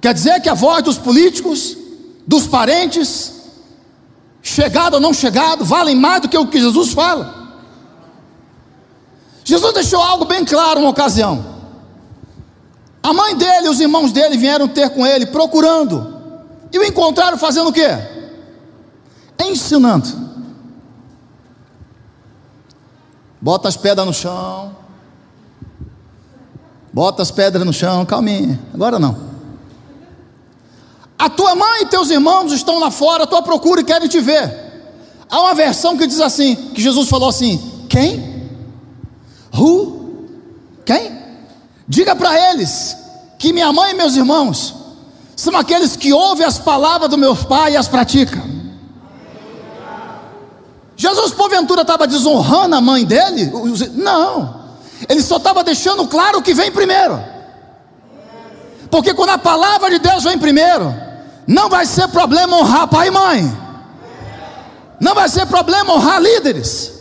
Quer 0.00 0.14
dizer 0.14 0.40
que 0.40 0.48
a 0.48 0.54
voz 0.54 0.82
dos 0.82 0.98
políticos, 0.98 1.76
dos 2.26 2.46
parentes, 2.46 3.32
chegado 4.42 4.94
ou 4.94 5.00
não 5.00 5.12
chegado, 5.12 5.64
valem 5.64 5.96
mais 5.96 6.20
do 6.22 6.28
que 6.28 6.36
o 6.36 6.46
que 6.46 6.60
Jesus 6.60 6.92
fala. 6.92 7.43
Jesus 9.44 9.74
deixou 9.74 10.00
algo 10.00 10.24
bem 10.24 10.44
claro 10.44 10.80
uma 10.80 10.88
ocasião. 10.88 11.44
A 13.02 13.12
mãe 13.12 13.36
dele 13.36 13.66
e 13.66 13.68
os 13.68 13.78
irmãos 13.78 14.10
dele 14.10 14.38
vieram 14.38 14.66
ter 14.66 14.88
com 14.88 15.06
ele, 15.06 15.26
procurando. 15.26 16.14
E 16.72 16.78
o 16.78 16.82
encontraram 16.82 17.36
fazendo 17.36 17.68
o 17.68 17.72
quê? 17.72 17.88
Ensinando. 19.38 20.08
Bota 23.40 23.68
as 23.68 23.76
pedras 23.76 24.06
no 24.06 24.14
chão. 24.14 24.74
Bota 26.90 27.20
as 27.22 27.30
pedras 27.30 27.66
no 27.66 27.72
chão, 27.74 28.06
calminha. 28.06 28.58
Agora 28.72 28.98
não. 28.98 29.34
A 31.18 31.28
tua 31.28 31.54
mãe 31.54 31.82
e 31.82 31.86
teus 31.86 32.08
irmãos 32.08 32.52
estão 32.52 32.78
lá 32.78 32.90
fora, 32.90 33.24
a 33.24 33.26
tua 33.26 33.42
procura 33.42 33.82
e 33.82 33.84
querem 33.84 34.08
te 34.08 34.20
ver. 34.20 34.64
Há 35.28 35.40
uma 35.40 35.54
versão 35.54 35.96
que 35.98 36.06
diz 36.06 36.20
assim: 36.20 36.54
que 36.74 36.80
Jesus 36.80 37.08
falou 37.08 37.28
assim: 37.28 37.86
quem? 37.88 38.33
Who? 39.56 40.26
Quem? 40.84 41.24
Diga 41.86 42.16
para 42.16 42.50
eles 42.50 42.96
que 43.38 43.52
minha 43.52 43.72
mãe 43.72 43.92
e 43.92 43.94
meus 43.94 44.16
irmãos 44.16 44.74
são 45.36 45.56
aqueles 45.56 45.96
que 45.96 46.12
ouvem 46.12 46.46
as 46.46 46.58
palavras 46.58 47.10
do 47.10 47.18
meu 47.18 47.34
pai 47.36 47.72
e 47.72 47.76
as 47.76 47.88
praticam. 47.88 48.42
Jesus, 50.96 51.32
porventura, 51.32 51.82
estava 51.82 52.06
desonrando 52.06 52.76
a 52.76 52.80
mãe 52.80 53.04
dele? 53.04 53.50
Não, 53.94 54.64
ele 55.08 55.22
só 55.22 55.36
estava 55.36 55.64
deixando 55.64 56.06
claro 56.06 56.38
o 56.38 56.42
que 56.42 56.54
vem 56.54 56.70
primeiro. 56.70 57.20
Porque 58.90 59.12
quando 59.12 59.30
a 59.30 59.38
palavra 59.38 59.90
de 59.90 59.98
Deus 59.98 60.22
vem 60.22 60.38
primeiro, 60.38 60.94
não 61.46 61.68
vai 61.68 61.84
ser 61.84 62.08
problema 62.08 62.56
honrar 62.56 62.86
pai 62.86 63.08
e 63.08 63.10
mãe. 63.10 63.58
Não 65.00 65.14
vai 65.14 65.28
ser 65.28 65.46
problema 65.46 65.94
honrar 65.94 66.22
líderes. 66.22 66.93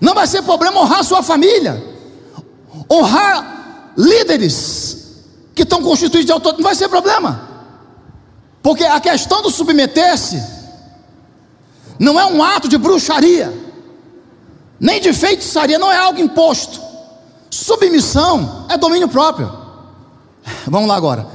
Não 0.00 0.14
vai 0.14 0.26
ser 0.26 0.42
problema 0.42 0.80
honrar 0.80 1.04
sua 1.04 1.22
família. 1.22 1.82
Honrar 2.90 3.92
líderes 3.96 5.24
que 5.54 5.62
estão 5.62 5.82
constituídos 5.82 6.26
de 6.26 6.32
autoridade. 6.32 6.62
Não 6.62 6.68
vai 6.68 6.74
ser 6.74 6.88
problema. 6.88 7.48
Porque 8.62 8.84
a 8.84 9.00
questão 9.00 9.42
do 9.42 9.50
submeter-se 9.50 10.42
não 11.98 12.20
é 12.20 12.26
um 12.26 12.42
ato 12.42 12.68
de 12.68 12.76
bruxaria, 12.76 13.52
nem 14.78 15.00
de 15.00 15.12
feitiçaria, 15.12 15.78
não 15.78 15.90
é 15.90 15.96
algo 15.96 16.20
imposto. 16.20 16.80
Submissão 17.50 18.66
é 18.68 18.76
domínio 18.76 19.08
próprio. 19.08 19.50
Vamos 20.66 20.88
lá 20.88 20.96
agora. 20.96 21.26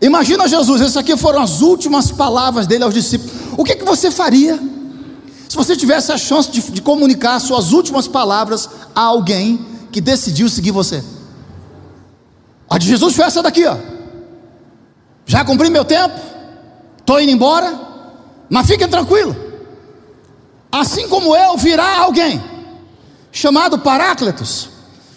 Imagina 0.00 0.46
Jesus, 0.46 0.80
essas 0.80 0.96
aqui 0.96 1.16
foram 1.16 1.42
as 1.42 1.60
últimas 1.60 2.10
palavras 2.10 2.66
dele 2.66 2.84
aos 2.84 2.94
discípulos. 2.94 3.32
O 3.56 3.64
que, 3.64 3.74
que 3.74 3.84
você 3.84 4.10
faria 4.10 4.58
se 5.50 5.56
você 5.56 5.74
tivesse 5.74 6.12
a 6.12 6.16
chance 6.16 6.48
de, 6.48 6.60
de 6.60 6.80
comunicar 6.80 7.40
suas 7.40 7.72
últimas 7.72 8.06
palavras 8.06 8.70
a 8.94 9.00
alguém 9.00 9.66
que 9.90 10.00
decidiu 10.00 10.48
seguir 10.48 10.70
você? 10.70 11.02
A 12.68 12.78
de 12.78 12.86
Jesus 12.86 13.16
foi 13.16 13.24
essa 13.24 13.42
daqui, 13.42 13.66
ó. 13.66 13.76
Já 15.26 15.44
cumpri 15.44 15.68
meu 15.68 15.84
tempo, 15.84 16.14
estou 16.96 17.20
indo 17.20 17.32
embora, 17.32 17.80
mas 18.48 18.64
fiquem 18.64 18.86
tranquilo. 18.86 19.34
Assim 20.70 21.08
como 21.08 21.34
eu, 21.34 21.56
virá 21.56 21.98
alguém 21.98 22.40
chamado 23.32 23.80
Paráclitos, 23.80 24.68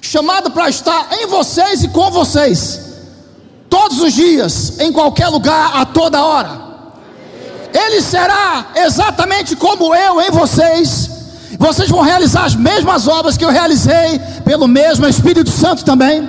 chamado 0.02 0.50
para 0.50 0.68
estar 0.68 1.10
em 1.14 1.28
vocês 1.28 1.84
e 1.84 1.90
com 1.90 2.10
vocês 2.10 2.82
todos 3.70 4.02
os 4.02 4.12
dias, 4.12 4.80
em 4.80 4.92
qualquer 4.92 5.28
lugar, 5.28 5.78
a 5.78 5.86
toda 5.86 6.26
hora. 6.26 6.63
Ele 7.74 8.02
será 8.02 8.68
exatamente 8.76 9.56
como 9.56 9.96
eu 9.96 10.22
em 10.22 10.32
vocês. 10.32 11.10
Vocês 11.58 11.90
vão 11.90 12.02
realizar 12.02 12.46
as 12.46 12.56
mesmas 12.56 13.08
obras 13.08 13.38
que 13.38 13.44
eu 13.44 13.50
realizei, 13.50 14.20
pelo 14.46 14.68
mesmo 14.68 15.08
Espírito 15.08 15.50
Santo 15.50 15.84
também. 15.84 16.28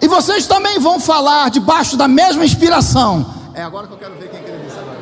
E 0.00 0.08
vocês 0.08 0.46
também 0.46 0.78
vão 0.78 0.98
falar 0.98 1.50
debaixo 1.50 1.96
da 1.96 2.08
mesma 2.08 2.44
inspiração. 2.44 3.34
É 3.54 3.62
agora 3.62 3.86
que 3.86 3.92
eu 3.92 3.98
quero 3.98 4.14
ver 4.14 4.28
quem 4.28 4.40
acredita 4.40 4.80
agora. 4.80 4.98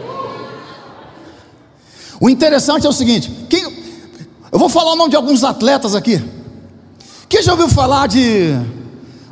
O 2.21 2.31
interessante 2.31 2.87
é 2.87 2.89
o 2.89 2.93
seguinte: 2.93 3.31
quem, 3.49 3.63
eu 4.51 4.59
vou 4.59 4.69
falar 4.69 4.93
o 4.93 4.97
nome 4.97 5.11
de 5.11 5.17
alguns 5.17 5.45
atletas 5.45 5.95
aqui. 5.95 6.23
Quem 7.29 7.43
já 7.43 7.53
ouviu 7.53 7.69
falar 7.69 8.07
de 8.07 8.57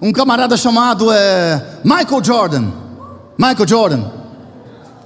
um 0.03 0.13
camarada 0.13 0.57
chamado 0.57 1.11
é, 1.11 1.79
Michael 1.83 2.23
Jordan. 2.23 2.73
Michael 3.39 3.69
Jordan. 3.69 4.24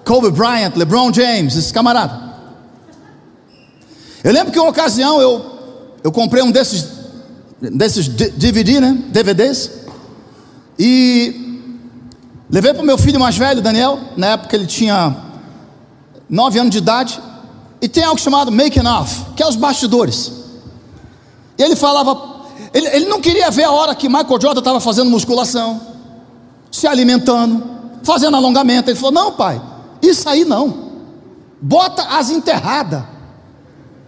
Kobe 0.09 0.31
Bryant, 0.31 0.75
LeBron 0.75 1.13
James, 1.13 1.55
esse 1.55 1.71
camarada. 1.71 2.19
Eu 4.25 4.33
lembro 4.33 4.51
que 4.51 4.59
uma 4.59 4.71
ocasião 4.71 5.21
eu, 5.21 5.45
eu 6.03 6.11
comprei 6.11 6.43
um 6.43 6.51
desses, 6.51 6.89
desses 7.61 8.09
DVD, 8.09 8.81
né? 8.81 9.03
DVDs. 9.09 9.71
E 10.79 11.61
levei 12.49 12.73
para 12.73 12.83
o 12.83 12.87
meu 12.87 12.97
filho 12.97 13.21
mais 13.21 13.37
velho, 13.37 13.61
Daniel. 13.61 13.99
Na 14.17 14.29
época 14.29 14.57
ele 14.57 14.67
tinha 14.67 15.15
9 16.27 16.59
anos 16.59 16.73
de 16.73 16.79
idade. 16.79 17.21
E 17.79 17.87
tem 17.87 18.03
algo 18.03 18.19
chamado 18.19 18.51
Making 18.51 18.87
Off, 18.87 19.27
que 19.37 19.43
é 19.43 19.47
os 19.47 19.57
bastidores. 19.57 20.33
E 21.59 21.63
ele 21.63 21.77
falava 21.77 22.39
ele, 22.73 22.87
ele 22.89 23.07
não 23.11 23.21
queria 23.21 23.51
ver 23.51 23.65
a 23.65 23.73
hora 23.73 23.95
que 23.95 24.09
Michael 24.09 24.41
Jordan 24.41 24.61
estava 24.61 24.81
fazendo 24.81 25.11
musculação, 25.11 25.83
se 26.73 26.87
alimentando, 26.87 27.63
fazendo 28.03 28.39
alongamento. 28.39 28.89
Ele 28.89 28.99
falou: 28.99 29.13
Não, 29.13 29.33
pai, 29.33 29.61
isso 30.03 30.29
aí 30.29 30.45
não. 30.45 30.89
Bota 31.61 32.03
as 32.03 32.31
enterradas, 32.31 33.03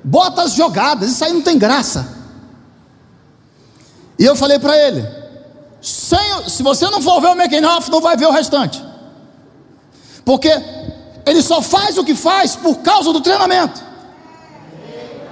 bota 0.05 0.43
as 0.43 0.53
jogadas, 0.53 1.11
isso 1.11 1.25
aí 1.25 1.33
não 1.33 1.43
tem 1.43 1.59
graça. 1.59 2.21
E 4.19 4.25
eu 4.25 4.37
falei 4.37 4.59
para 4.59 4.77
ele: 4.77 5.07
se 5.81 6.63
você 6.63 6.89
não 6.91 7.01
for 7.01 7.21
ver 7.21 7.29
o 7.29 7.37
making 7.37 7.65
off, 7.65 7.91
não 7.91 8.01
vai 8.01 8.17
ver 8.17 8.27
o 8.27 8.33
restante. 8.33 8.85
Porque 10.25 10.51
ele 11.27 11.43
só 11.43 11.63
faz 11.63 11.99
o 11.99 12.05
que 12.05 12.15
faz 12.15 12.55
por 12.55 12.79
causa 12.79 13.13
do 13.13 13.21
treinamento. 13.21 13.83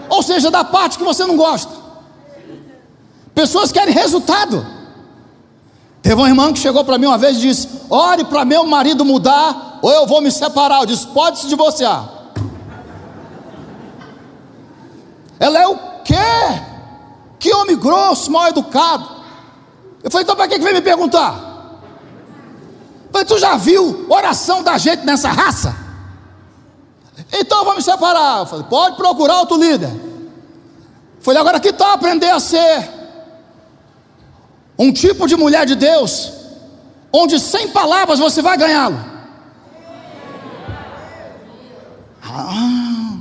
Ou 0.08 0.22
seja, 0.22 0.50
da 0.50 0.64
parte 0.64 0.96
que 0.96 1.04
você 1.04 1.24
não 1.24 1.36
gosta. 1.36 1.72
Pessoas 3.34 3.70
querem 3.70 3.94
resultado. 3.94 4.66
Teve 6.02 6.14
uma 6.14 6.28
irmã 6.28 6.52
que 6.52 6.58
chegou 6.58 6.84
para 6.84 6.96
mim 6.96 7.06
uma 7.06 7.18
vez 7.18 7.36
e 7.36 7.40
disse: 7.40 7.68
Ore 7.90 8.24
para 8.24 8.44
meu 8.44 8.64
marido 8.64 9.04
mudar, 9.04 9.67
ou 9.82 9.90
eu 9.90 10.06
vou 10.06 10.20
me 10.20 10.30
separar. 10.30 10.80
Eu 10.80 10.86
disse: 10.86 11.06
Pode 11.08 11.38
se 11.38 11.48
divorciar. 11.48 12.08
Ela 15.38 15.58
é 15.58 15.66
o 15.66 15.76
quê? 16.04 16.14
Que 17.38 17.54
homem 17.54 17.76
grosso, 17.76 18.30
mal 18.30 18.48
educado. 18.48 19.08
Eu 20.02 20.10
falei: 20.10 20.24
Então 20.24 20.36
para 20.36 20.48
que 20.48 20.58
vem 20.58 20.74
me 20.74 20.80
perguntar? 20.80 21.80
Eu 23.06 23.12
falei: 23.12 23.26
Tu 23.26 23.38
já 23.38 23.56
viu 23.56 24.06
oração 24.08 24.62
da 24.62 24.76
gente 24.78 25.04
nessa 25.04 25.30
raça? 25.30 25.88
Então 27.32 27.74
me 27.74 27.82
separar. 27.82 28.40
Eu 28.40 28.46
falei: 28.46 28.66
Pode 28.68 28.96
procurar 28.96 29.38
outro 29.38 29.56
líder. 29.56 29.90
Eu 29.90 31.22
falei: 31.22 31.40
Agora 31.40 31.60
que 31.60 31.72
tal 31.72 31.92
aprender 31.92 32.30
a 32.30 32.40
ser 32.40 32.98
um 34.78 34.92
tipo 34.92 35.26
de 35.26 35.36
mulher 35.36 35.66
de 35.66 35.74
Deus, 35.74 36.32
onde 37.12 37.38
sem 37.40 37.68
palavras 37.68 38.18
você 38.18 38.40
vai 38.40 38.56
ganhá-lo. 38.56 39.17
Ah, 42.30 43.18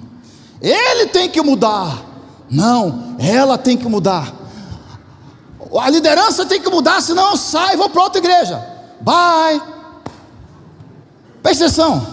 ele 0.62 1.08
tem 1.08 1.30
que 1.30 1.42
mudar. 1.42 2.04
Não, 2.50 3.16
ela 3.20 3.58
tem 3.58 3.78
que 3.78 3.88
mudar. 3.88 4.34
A 5.80 5.90
liderança 5.90 6.46
tem 6.46 6.62
que 6.62 6.70
mudar, 6.70 7.02
senão 7.02 7.32
eu 7.32 7.38
saio 7.38 7.74
e 7.74 7.78
vou 7.78 7.90
para 7.90 8.04
outra 8.04 8.20
igreja. 8.20 8.66
Bye. 9.02 9.62
Presta 11.44 11.66
atenção. 11.66 12.06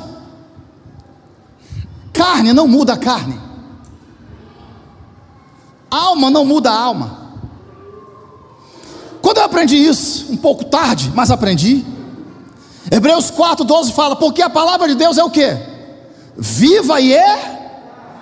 Carne 2.12 2.52
não 2.52 2.68
muda 2.68 2.94
a 2.94 2.96
carne. 2.96 3.40
Alma 5.90 6.30
não 6.30 6.44
muda 6.44 6.70
a 6.70 6.78
alma. 6.78 7.24
Quando 9.22 9.38
eu 9.38 9.44
aprendi 9.44 9.76
isso, 9.76 10.32
um 10.32 10.36
pouco 10.36 10.64
tarde, 10.64 11.10
mas 11.14 11.30
aprendi. 11.30 11.84
Hebreus 12.90 13.30
4,12 13.30 13.92
fala: 13.92 14.16
Porque 14.16 14.42
a 14.42 14.50
palavra 14.50 14.86
de 14.88 14.94
Deus 14.94 15.16
é 15.16 15.24
o 15.24 15.30
que? 15.30 15.73
Viva 16.36 17.00
e 17.00 17.14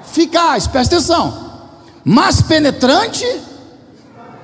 eficaz, 0.02 0.66
presta 0.66 0.96
atenção. 0.96 1.52
Mas 2.04 2.42
penetrante, 2.42 3.24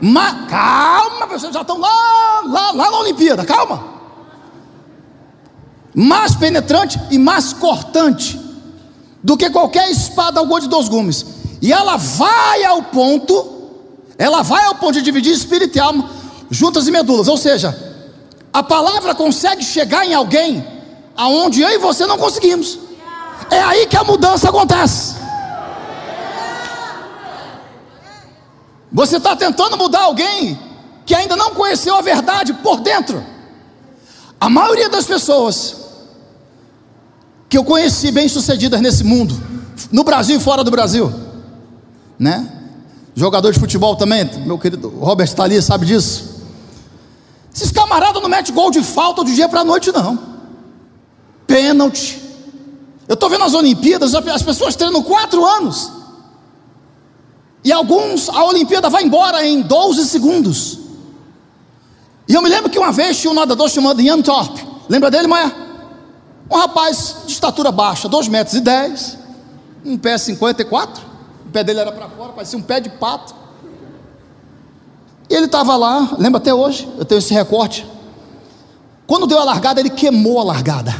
ma... 0.00 0.46
calma, 0.46 1.26
vocês 1.26 1.52
já 1.52 1.60
estão 1.60 1.78
lá, 1.78 2.42
lá, 2.46 2.70
lá 2.72 2.90
na 2.90 2.98
Olimpíada, 3.00 3.44
calma. 3.44 3.98
Mais 5.94 6.34
penetrante 6.34 7.00
e 7.10 7.18
mais 7.18 7.52
cortante 7.52 8.40
do 9.22 9.37
que 9.37 9.50
qualquer 9.50 9.90
espada 9.90 10.40
ao 10.40 10.60
de 10.60 10.68
dois 10.68 10.88
gumes. 10.88 11.26
E 11.60 11.72
ela 11.72 11.96
vai 11.96 12.64
ao 12.64 12.82
ponto, 12.84 13.70
ela 14.16 14.42
vai 14.42 14.64
ao 14.64 14.76
ponto 14.76 14.92
de 14.92 15.02
dividir 15.02 15.32
espírito 15.32 15.76
e 15.76 15.80
alma, 15.80 16.08
juntas 16.50 16.87
e 16.87 16.90
medulas, 16.90 17.28
ou 17.28 17.37
seja, 17.37 17.76
a 18.52 18.62
palavra 18.62 19.14
consegue 19.14 19.62
chegar 19.64 20.06
em 20.06 20.14
alguém 20.14 20.64
aonde 21.16 21.60
eu 21.60 21.68
e 21.70 21.78
você 21.78 22.06
não 22.06 22.16
conseguimos. 22.16 22.78
É 23.50 23.61
aí 23.61 23.87
que 23.87 23.97
a 23.97 24.04
mudança 24.04 24.49
acontece. 24.49 25.16
Você 28.92 29.18
está 29.18 29.37
tentando 29.37 29.76
mudar 29.76 30.02
alguém 30.02 30.59
que 31.04 31.14
ainda 31.14 31.37
não 31.37 31.54
conheceu 31.54 31.95
a 31.95 32.00
verdade 32.00 32.52
por 32.54 32.80
dentro. 32.80 33.25
A 34.40 34.49
maioria 34.49 34.88
das 34.88 35.04
pessoas 35.04 35.76
que 37.49 37.57
eu 37.57 37.64
conheci 37.64 38.11
bem-sucedidas 38.11 38.80
nesse 38.80 39.02
mundo, 39.04 39.35
no 39.90 40.04
Brasil 40.04 40.37
e 40.37 40.40
fora 40.40 40.62
do 40.62 40.71
Brasil, 40.71 41.12
né? 42.18 42.52
Jogador 43.14 43.52
de 43.52 43.59
futebol 43.59 43.97
também, 43.97 44.30
meu 44.45 44.59
querido 44.59 44.90
Robert 44.90 45.26
está 45.26 45.45
ali, 45.45 45.61
sabe 45.62 45.87
disso. 45.87 46.38
Esses 47.54 47.73
camaradas 47.73 48.23
não 48.23 48.28
metem 48.28 48.54
gol 48.54 48.71
de 48.71 48.83
falta 48.83 49.25
do 49.25 49.33
dia 49.33 49.49
para 49.49 49.61
a 49.61 49.64
noite, 49.64 49.90
não. 49.90 50.18
Pênalti. 51.47 52.27
Eu 53.09 53.15
estou 53.15 53.31
vendo 53.31 53.45
as 53.45 53.55
Olimpíadas, 53.55 54.15
as 54.15 54.43
pessoas 54.43 54.77
treinam 54.77 55.03
quatro 55.03 55.45
anos. 55.45 55.91
E 57.65 57.73
alguns, 57.73 58.29
a 58.29 58.45
Olimpíada 58.45 58.91
vai 58.91 59.03
embora 59.03 59.45
em 59.47 59.62
12 59.62 60.07
segundos. 60.07 60.79
E 62.29 62.35
eu 62.35 62.43
me 62.43 62.50
lembro 62.50 62.71
que 62.71 62.79
uma 62.79 62.93
vez 62.93 63.19
tinha 63.19 63.31
um 63.31 63.35
nadador 63.35 63.69
chamado 63.71 64.03
Ian 64.03 64.21
Thorpe. 64.21 64.62
Lembra 64.88 65.11
dele, 65.11 65.27
mãe? 65.27 65.50
Um 66.50 66.57
rapaz 66.57 67.17
de 67.27 67.33
estatura 67.33 67.73
baixa, 67.73 68.09
2 68.09 68.29
metros 68.29 68.57
e 68.57 68.61
10, 68.61 69.19
um 69.85 69.97
pé 69.97 70.17
54, 70.17 71.03
o 71.47 71.50
pé 71.50 71.65
dele 71.65 71.81
era 71.81 71.93
para 71.93 72.09
fora, 72.09 72.33
parecia 72.33 72.59
um 72.59 72.62
pé 72.62 72.81
de 72.81 72.91
pato. 72.91 73.35
E 75.29 75.35
ele 75.35 75.47
estava 75.47 75.77
lá, 75.77 76.17
lembra 76.19 76.38
até 76.38 76.53
hoje, 76.53 76.88
eu 76.99 77.05
tenho 77.05 77.19
esse 77.19 77.35
recorte. 77.35 77.87
Quando 79.07 79.27
deu 79.27 79.38
a 79.38 79.45
largada, 79.45 79.81
ele 79.81 79.91
queimou 79.91 80.38
a 80.41 80.45
largada. 80.45 80.95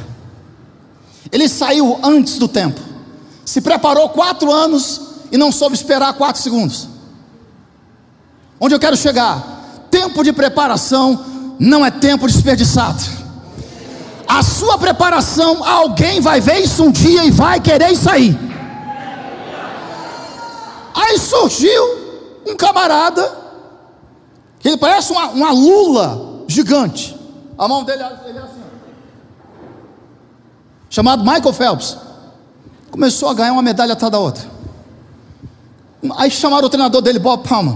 Ele 1.31 1.49
saiu 1.49 1.99
antes 2.03 2.39
do 2.39 2.49
tempo. 2.49 2.81
Se 3.45 3.61
preparou 3.61 4.09
quatro 4.11 4.53
anos 4.53 5.01
e 5.31 5.37
não 5.37 5.53
soube 5.53 5.75
esperar 5.75 6.13
quatro 6.15 6.41
segundos. 6.43 6.89
Onde 8.61 8.75
eu 8.75 8.79
quero 8.79 8.97
chegar? 8.97 9.87
Tempo 9.91 10.23
de 10.23 10.33
preparação 10.33 11.25
não 11.59 11.85
é 11.85 11.91
tempo 11.91 12.27
desperdiçado. 12.27 13.03
A 14.27 14.43
sua 14.43 14.77
preparação, 14.79 15.65
alguém 15.65 16.21
vai 16.21 16.41
ver 16.41 16.61
isso 16.61 16.85
um 16.85 16.91
dia 16.91 17.25
e 17.25 17.31
vai 17.31 17.61
querer 17.61 17.97
sair. 17.97 18.39
Aí 20.95 21.19
surgiu 21.19 21.83
um 22.47 22.57
camarada 22.57 23.49
ele 24.65 24.77
parece 24.77 25.13
uma, 25.13 25.29
uma 25.29 25.51
lula 25.51 26.45
gigante. 26.49 27.17
A 27.57 27.67
mão 27.69 27.85
dele, 27.85 28.03
ele 28.27 28.39
é 28.39 28.43
assim. 28.43 28.58
Chamado 30.91 31.25
Michael 31.25 31.53
Phelps. 31.53 31.97
Começou 32.91 33.29
a 33.29 33.35
ganhar 33.35 33.53
uma 33.53 33.63
medalha 33.63 33.93
atrás 33.93 34.11
da 34.11 34.19
outra. 34.19 34.45
Aí 36.17 36.31
chamaram 36.31 36.67
o 36.67 36.71
treinador 36.71 37.03
dele, 37.03 37.19
Bob 37.19 37.47
Palmer. 37.47 37.75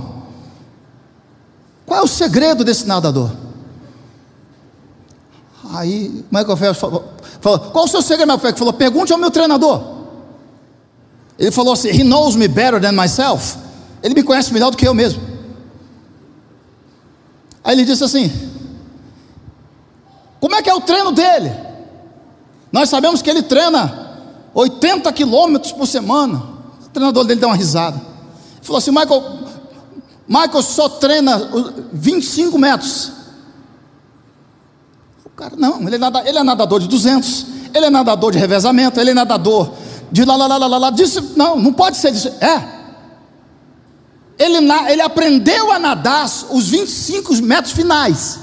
Qual 1.85 2.01
é 2.01 2.03
o 2.03 2.07
segredo 2.07 2.65
desse 2.65 2.87
nadador? 2.87 3.31
Aí 5.75 6.25
Michael 6.31 6.57
Phelps 6.57 6.81
falou, 6.81 7.13
falou 7.41 7.59
qual 7.59 7.85
é 7.85 7.89
o 7.89 7.91
seu 7.91 8.03
segredo, 8.03 8.27
Michael 8.27 8.41
Phelps? 8.41 8.59
Falou, 8.59 8.73
pergunte 8.73 9.13
ao 9.13 9.19
meu 9.19 9.31
treinador. 9.31 9.83
Ele 11.39 11.51
falou 11.51 11.73
assim, 11.73 11.89
he 11.89 12.05
knows 12.05 12.37
me 12.37 12.47
better 12.49 12.81
than 12.81 12.93
myself. 12.93 13.57
Ele 14.03 14.15
me 14.15 14.23
conhece 14.23 14.53
melhor 14.53 14.71
do 14.71 14.77
que 14.77 14.87
eu 14.87 14.95
mesmo. 14.95 15.33
Aí 17.65 17.75
ele 17.75 17.85
disse 17.85 18.03
assim: 18.03 18.31
Como 20.41 20.55
é 20.55 20.63
que 20.63 20.69
é 20.69 20.75
o 20.75 20.81
treino 20.81 21.13
dele? 21.13 21.53
Nós 22.73 22.89
sabemos 22.89 23.21
que 23.21 23.29
ele 23.29 23.43
treina 23.43 24.11
80 24.55 25.13
quilômetros 25.13 25.73
por 25.73 25.87
semana. 25.87 26.43
O 26.87 26.89
treinador 26.89 27.25
dele 27.25 27.39
deu 27.39 27.51
uma 27.51 27.57
risada. 27.57 27.97
Ele 27.97 28.65
falou 28.65 28.79
assim: 28.79 28.91
Michael, 28.91 29.23
Michael 30.27 30.63
só 30.63 30.89
treina 30.89 31.51
25 31.93 32.59
metros. 32.59 33.13
O 35.25 35.31
cara, 35.31 35.55
não, 35.57 35.83
ele 35.83 35.97
é, 35.97 35.99
nadador, 35.99 36.29
ele 36.29 36.39
é 36.39 36.43
nadador 36.43 36.81
de 36.81 36.89
200, 36.89 37.47
ele 37.75 37.87
é 37.87 37.91
nadador 37.91 38.33
de 38.33 38.39
revezamento, 38.39 38.99
ele 38.99 39.11
é 39.11 39.15
nadador 39.15 39.73
de 40.11 40.25
lá, 40.25 40.37
lá, 40.37 40.47
lá, 40.47 40.57
lá, 40.67 40.79
lá. 40.79 40.91
Disse, 40.91 41.21
não, 41.37 41.57
não 41.57 41.73
pode 41.73 41.97
ser 41.97 42.13
disso. 42.13 42.29
É, 42.41 42.63
ele, 44.39 44.59
ele 44.91 45.03
aprendeu 45.03 45.71
a 45.71 45.79
nadar 45.79 46.27
os 46.51 46.69
25 46.69 47.35
metros 47.43 47.73
finais. 47.73 48.39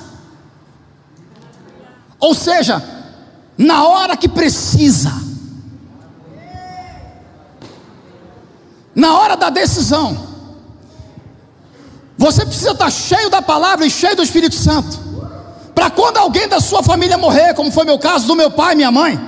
Ou 2.19 2.35
seja, 2.35 2.83
na 3.59 3.83
hora 3.83 4.15
que 4.15 4.29
precisa, 4.29 5.11
na 8.95 9.19
hora 9.19 9.35
da 9.35 9.49
decisão, 9.49 10.17
você 12.17 12.45
precisa 12.45 12.71
estar 12.71 12.89
cheio 12.89 13.29
da 13.29 13.41
palavra 13.41 13.85
e 13.85 13.91
cheio 13.91 14.15
do 14.15 14.23
Espírito 14.23 14.55
Santo, 14.55 14.97
para 15.75 15.89
quando 15.89 16.15
alguém 16.15 16.47
da 16.47 16.61
sua 16.61 16.81
família 16.81 17.17
morrer, 17.17 17.53
como 17.53 17.69
foi 17.69 17.83
meu 17.83 17.99
caso 17.99 18.27
do 18.27 18.35
meu 18.35 18.49
pai 18.49 18.73
e 18.73 18.77
minha 18.77 18.91
mãe, 18.93 19.19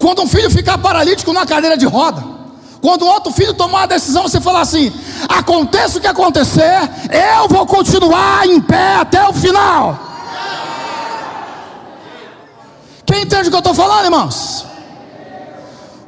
quando 0.00 0.20
um 0.22 0.26
filho 0.26 0.50
ficar 0.50 0.78
paralítico 0.78 1.32
na 1.32 1.46
cadeira 1.46 1.76
de 1.76 1.86
roda, 1.86 2.24
quando 2.80 3.06
outro 3.06 3.32
filho 3.32 3.54
tomar 3.54 3.84
a 3.84 3.86
decisão, 3.86 4.24
você 4.24 4.40
falar 4.40 4.62
assim: 4.62 4.92
aconteça 5.28 5.98
o 5.98 6.00
que 6.00 6.08
acontecer, 6.08 6.90
eu 7.38 7.46
vou 7.48 7.64
continuar 7.66 8.48
em 8.48 8.60
pé 8.60 8.96
até 8.96 9.28
o 9.28 9.32
final. 9.32 10.11
Quem 13.12 13.24
entende 13.24 13.48
o 13.48 13.50
que 13.50 13.56
eu 13.56 13.58
estou 13.58 13.74
falando, 13.74 14.04
irmãos? 14.06 14.64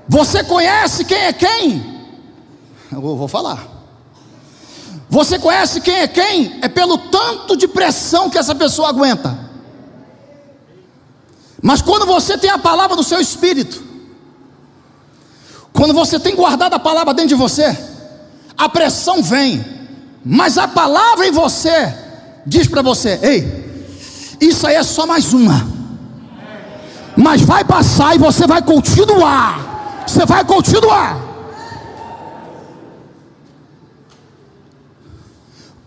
Você 0.08 0.42
conhece 0.42 1.04
quem 1.04 1.18
é 1.18 1.34
quem? 1.34 2.08
Eu 2.90 3.02
vou 3.02 3.28
falar. 3.28 3.62
Você 5.10 5.38
conhece 5.38 5.82
quem 5.82 5.96
é 5.96 6.08
quem? 6.08 6.58
É 6.62 6.68
pelo 6.68 6.96
tanto 6.96 7.58
de 7.58 7.68
pressão 7.68 8.30
que 8.30 8.38
essa 8.38 8.54
pessoa 8.54 8.88
aguenta. 8.88 9.38
Mas 11.60 11.82
quando 11.82 12.06
você 12.06 12.38
tem 12.38 12.48
a 12.48 12.58
palavra 12.58 12.96
do 12.96 13.04
seu 13.04 13.20
espírito, 13.20 13.84
quando 15.74 15.92
você 15.92 16.18
tem 16.18 16.34
guardado 16.34 16.72
a 16.72 16.78
palavra 16.78 17.12
dentro 17.12 17.28
de 17.28 17.34
você, 17.34 17.76
a 18.56 18.66
pressão 18.66 19.22
vem, 19.22 19.62
mas 20.24 20.56
a 20.56 20.66
palavra 20.66 21.26
em 21.26 21.32
você 21.32 21.94
diz 22.46 22.66
para 22.66 22.80
você: 22.80 23.20
ei, 23.22 24.38
isso 24.40 24.66
aí 24.66 24.76
é 24.76 24.82
só 24.82 25.06
mais 25.06 25.34
uma, 25.34 25.73
mas 27.16 27.42
vai 27.42 27.64
passar 27.64 28.14
e 28.14 28.18
você 28.18 28.46
vai 28.46 28.62
continuar. 28.62 30.05
Você 30.07 30.27
vai 30.27 30.44
continuar. 30.44 31.18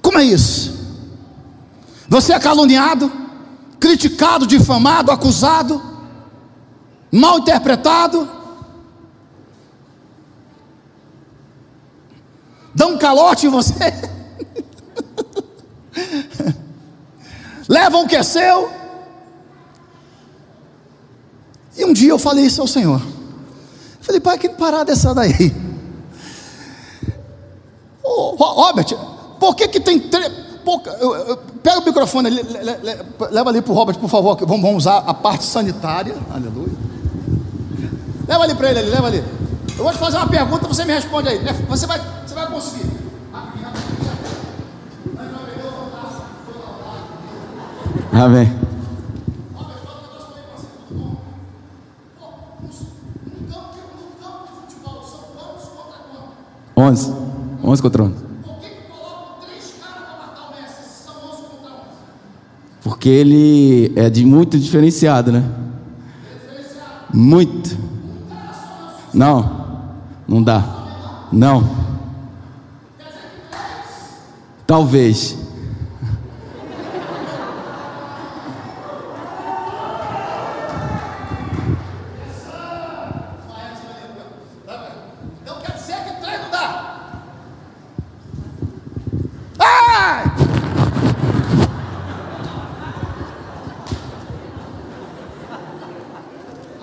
Como 0.02 0.18
é 0.18 0.24
isso? 0.24 0.76
Você 2.08 2.34
é 2.34 2.40
caluniado, 2.40 3.12
criticado, 3.80 4.48
difamado, 4.48 5.12
acusado, 5.12 5.82
mal 7.12 7.40
interpretado 7.40 8.38
dá 12.78 12.86
um 12.86 12.96
calote 12.96 13.48
em 13.48 13.50
você, 13.50 13.74
levam 17.68 18.04
o 18.04 18.08
que 18.08 18.16
é 18.16 18.22
seu. 18.22 18.72
E 21.76 21.84
um 21.84 21.87
dia 21.97 22.10
eu 22.10 22.19
falei 22.19 22.45
isso 22.45 22.62
ao 22.62 22.67
Senhor. 22.67 23.01
Eu 23.01 24.03
falei, 24.03 24.21
pai, 24.21 24.38
que 24.38 24.49
parada 24.49 24.91
essa 24.91 25.13
daí? 25.13 25.55
Robert, 28.03 28.97
por 29.39 29.55
que 29.55 29.67
que 29.67 29.79
tem 29.79 29.99
três. 29.99 30.31
Pega 31.63 31.79
o 31.79 31.86
microfone 31.86 32.27
ali, 32.27 32.41
leva 33.31 33.49
ali 33.49 33.62
para 33.62 33.71
o 33.71 33.75
Robert, 33.75 33.97
por 33.97 34.10
favor, 34.10 34.38
vamos, 34.38 34.62
vamos 34.62 34.77
usar 34.77 34.97
a 34.97 35.13
parte 35.13 35.45
sanitária. 35.45 36.15
Aleluia. 36.29 36.75
Leva 38.27 38.43
ali 38.43 38.55
para 38.55 38.69
ele 38.69 38.79
ali, 38.79 38.89
leva 38.89 39.07
ali. 39.07 39.23
Eu 39.77 39.83
vou 39.83 39.91
te 39.91 39.97
fazer 39.97 40.17
uma 40.17 40.27
pergunta, 40.27 40.67
você 40.67 40.83
me 40.83 40.93
responde 40.93 41.29
aí. 41.29 41.39
Você 41.69 41.86
vai 41.86 41.99
vai 42.38 42.47
conseguir. 42.51 42.86
Amém. 48.13 48.66
Onze. 56.88 57.13
Onze 57.63 57.82
contra 57.82 58.04
onze. 58.04 58.15
Porque 62.82 63.10
ele 63.10 63.91
é 63.97 64.10
de 64.10 64.23
muito 64.26 64.58
diferenciado, 64.58 65.32
né? 65.32 65.43
Muito. 67.13 67.78
Não, 69.13 69.67
não 70.26 70.41
dá. 70.41 70.63
Não. 71.32 71.69
Talvez. 74.65 75.46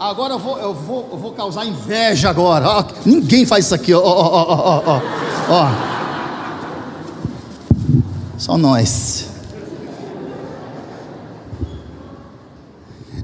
Agora 0.04 0.34
eu 0.34 0.38
vou, 0.38 0.58
eu 0.58 0.74
vou, 0.74 1.08
eu 1.12 1.16
vou 1.16 1.32
causar 1.32 1.64
inveja 1.64 2.28
agora. 2.28 2.66
Ninguém 3.06 3.46
faz 3.46 3.64
isso 3.64 3.74
aqui, 3.74 3.94
ó, 3.94 4.02
ó, 4.02 4.02
ó, 4.04 4.82
ó, 4.84 5.00
ó. 5.48 5.70
Só 8.36 8.58
nós. 8.58 9.28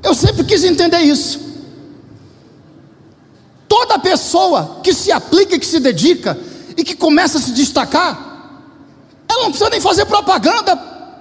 Eu 0.03 0.14
sempre 0.14 0.43
quis 0.43 0.64
entender 0.64 1.01
isso. 1.01 1.38
Toda 3.69 3.99
pessoa 3.99 4.81
que 4.83 4.95
se 4.95 5.12
aplica, 5.12 5.59
que 5.59 5.66
se 5.66 5.81
dedica 5.81 6.35
e 6.79 6.83
que 6.83 6.97
começa 6.97 7.37
a 7.37 7.43
se 7.43 7.53
destacar, 7.53 8.57
ela 9.29 9.43
não 9.43 9.51
precisa 9.51 9.69
nem 9.69 9.83
fazer 9.83 10.07
propaganda 10.07 10.75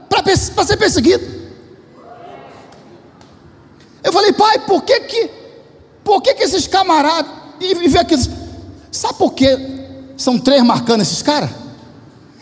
para 0.08 0.66
ser 0.66 0.78
perseguida. 0.78 1.38
Eu 4.02 4.14
falei, 4.14 4.32
pai, 4.32 4.60
por 4.60 4.84
que 4.84 5.02
que, 5.02 5.39
por 6.10 6.24
que, 6.24 6.34
que 6.34 6.44
esses 6.44 6.66
camaradas, 6.66 7.32
e, 7.62 7.86
e 7.86 7.88
vê 7.88 8.00
aqueles, 8.00 8.28
sabe 8.92 9.14
por 9.20 9.32
que 9.32 9.46
são 10.18 10.40
três 10.40 10.64
marcando 10.64 11.02
esses 11.02 11.22
caras? 11.22 11.52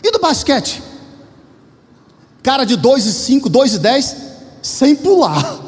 E 0.02 0.10
do 0.10 0.18
basquete? 0.18 0.82
Cara 2.42 2.64
de 2.64 2.76
2 2.76 3.04
e 3.04 3.12
5, 3.12 3.50
2 3.50 3.74
e 3.74 3.78
10, 3.78 4.16
sem 4.62 4.96
pular. 4.96 5.60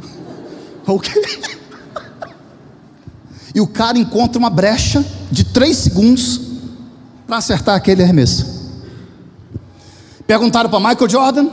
o? 0.88 1.00
E 3.54 3.60
o 3.60 3.66
cara 3.66 3.98
encontra 3.98 4.38
uma 4.38 4.48
brecha 4.48 5.04
de 5.30 5.44
3 5.44 5.76
segundos 5.76 6.40
para 7.26 7.36
acertar 7.36 7.74
aquele 7.74 8.02
arremesso. 8.02 8.46
Perguntaram 10.26 10.70
para 10.70 10.80
Michael 10.80 11.10
Jordan, 11.10 11.50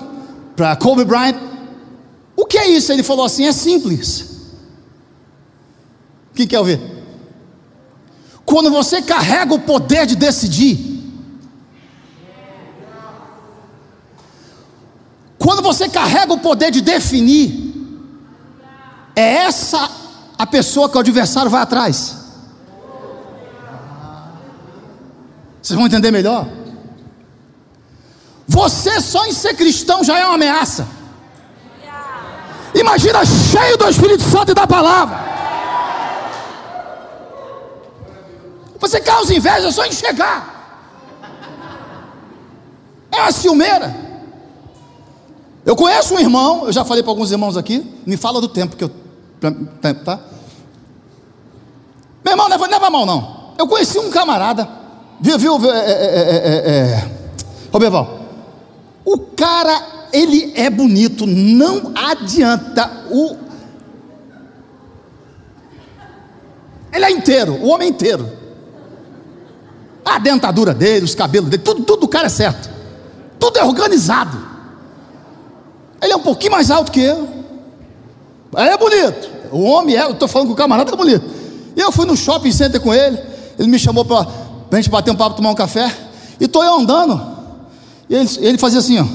para 0.55 0.77
Kobe 0.77 1.03
Bryant, 1.03 1.35
o 2.37 2.45
que 2.45 2.57
é 2.57 2.69
isso? 2.69 2.89
Ele 2.93 3.03
falou 3.03 3.25
assim: 3.25 3.45
é 3.45 3.51
simples. 3.51 4.32
Quem 6.33 6.47
quer 6.47 6.59
ouvir? 6.59 6.79
Quando 8.45 8.69
você 8.69 9.01
carrega 9.01 9.53
o 9.53 9.59
poder 9.59 10.05
de 10.05 10.15
decidir, 10.15 10.93
quando 15.37 15.61
você 15.61 15.87
carrega 15.87 16.33
o 16.33 16.39
poder 16.39 16.71
de 16.71 16.81
definir, 16.81 17.73
é 19.15 19.35
essa 19.45 19.89
a 20.37 20.45
pessoa 20.45 20.89
que 20.89 20.97
o 20.97 20.99
adversário 20.99 21.49
vai 21.49 21.61
atrás. 21.61 22.17
Vocês 25.61 25.77
vão 25.77 25.85
entender 25.87 26.11
melhor? 26.11 26.47
Você 28.47 28.99
só 28.99 29.25
em 29.25 29.31
ser 29.33 29.55
cristão 29.55 30.03
já 30.03 30.19
é 30.19 30.25
uma 30.25 30.35
ameaça. 30.35 30.87
Imagina 32.75 33.23
cheio 33.23 33.77
do 33.77 33.87
Espírito 33.87 34.23
Santo 34.23 34.51
e 34.51 34.55
da 34.55 34.67
palavra. 34.67 35.32
Você 38.83 38.99
causa 38.99 39.33
inveja 39.33 39.71
só 39.71 39.85
em 39.85 39.93
chegar. 39.93 41.15
É 43.09 43.21
uma 43.21 43.31
ciumeira. 43.31 43.95
Eu 45.65 45.73
conheço 45.73 46.13
um 46.13 46.19
irmão, 46.19 46.65
eu 46.65 46.73
já 46.73 46.83
falei 46.83 47.01
para 47.01 47.13
alguns 47.13 47.31
irmãos 47.31 47.55
aqui, 47.55 47.79
me 48.05 48.17
fala 48.17 48.41
do 48.41 48.49
tempo 48.49 48.75
que 48.75 48.83
eu. 48.83 48.91
Tá? 50.03 50.19
Meu 52.25 52.33
irmão, 52.33 52.49
leva, 52.49 52.67
leva 52.67 52.89
mal 52.89 53.05
não. 53.05 53.53
Eu 53.57 53.69
conheci 53.69 53.97
um 53.97 54.09
camarada, 54.09 54.67
viu, 55.21 55.39
viu, 55.39 55.71
é, 55.71 55.77
é, 55.77 55.93
é, 55.93 56.69
é, 56.69 57.11
Roberval, 57.71 58.19
o 59.05 59.17
cara, 59.17 60.09
ele 60.11 60.51
é 60.57 60.69
bonito, 60.69 61.25
não 61.25 61.93
adianta. 61.95 63.05
O... 63.09 63.37
Ele 66.91 67.05
é 67.05 67.11
inteiro, 67.11 67.53
o 67.61 67.69
homem 67.69 67.87
inteiro. 67.87 68.42
A 70.05 70.19
dentadura 70.19 70.73
dele, 70.73 71.05
os 71.05 71.15
cabelos 71.15 71.49
dele, 71.49 71.63
tudo, 71.63 71.83
tudo 71.83 72.01
do 72.01 72.07
cara 72.07 72.27
é 72.27 72.29
certo. 72.29 72.69
Tudo 73.39 73.57
é 73.57 73.63
organizado. 73.63 74.37
Ele 76.01 76.11
é 76.11 76.15
um 76.15 76.21
pouquinho 76.21 76.51
mais 76.51 76.69
alto 76.69 76.91
que 76.91 76.99
eu. 76.99 77.27
Ele 78.57 78.69
é 78.69 78.77
bonito. 78.77 79.29
O 79.51 79.63
homem 79.63 79.95
é, 79.95 80.03
eu 80.03 80.11
estou 80.11 80.27
falando 80.27 80.47
que 80.47 80.53
o 80.53 80.57
camarada 80.57 80.91
é 80.91 80.95
bonito. 80.95 81.23
E 81.75 81.79
eu 81.79 81.91
fui 81.91 82.05
no 82.05 82.15
shopping 82.15 82.51
center 82.51 82.81
com 82.81 82.93
ele. 82.93 83.19
Ele 83.57 83.67
me 83.67 83.79
chamou 83.79 84.03
para 84.03 84.27
a 84.71 84.75
gente 84.75 84.89
bater 84.89 85.11
um 85.11 85.15
papo, 85.15 85.35
tomar 85.35 85.51
um 85.51 85.55
café. 85.55 85.95
E 86.39 86.45
estou 86.45 86.63
eu 86.63 86.75
andando. 86.75 87.21
E 88.09 88.15
ele, 88.15 88.29
ele 88.39 88.57
fazia 88.57 88.79
assim, 88.79 88.99
ó, 88.99 89.05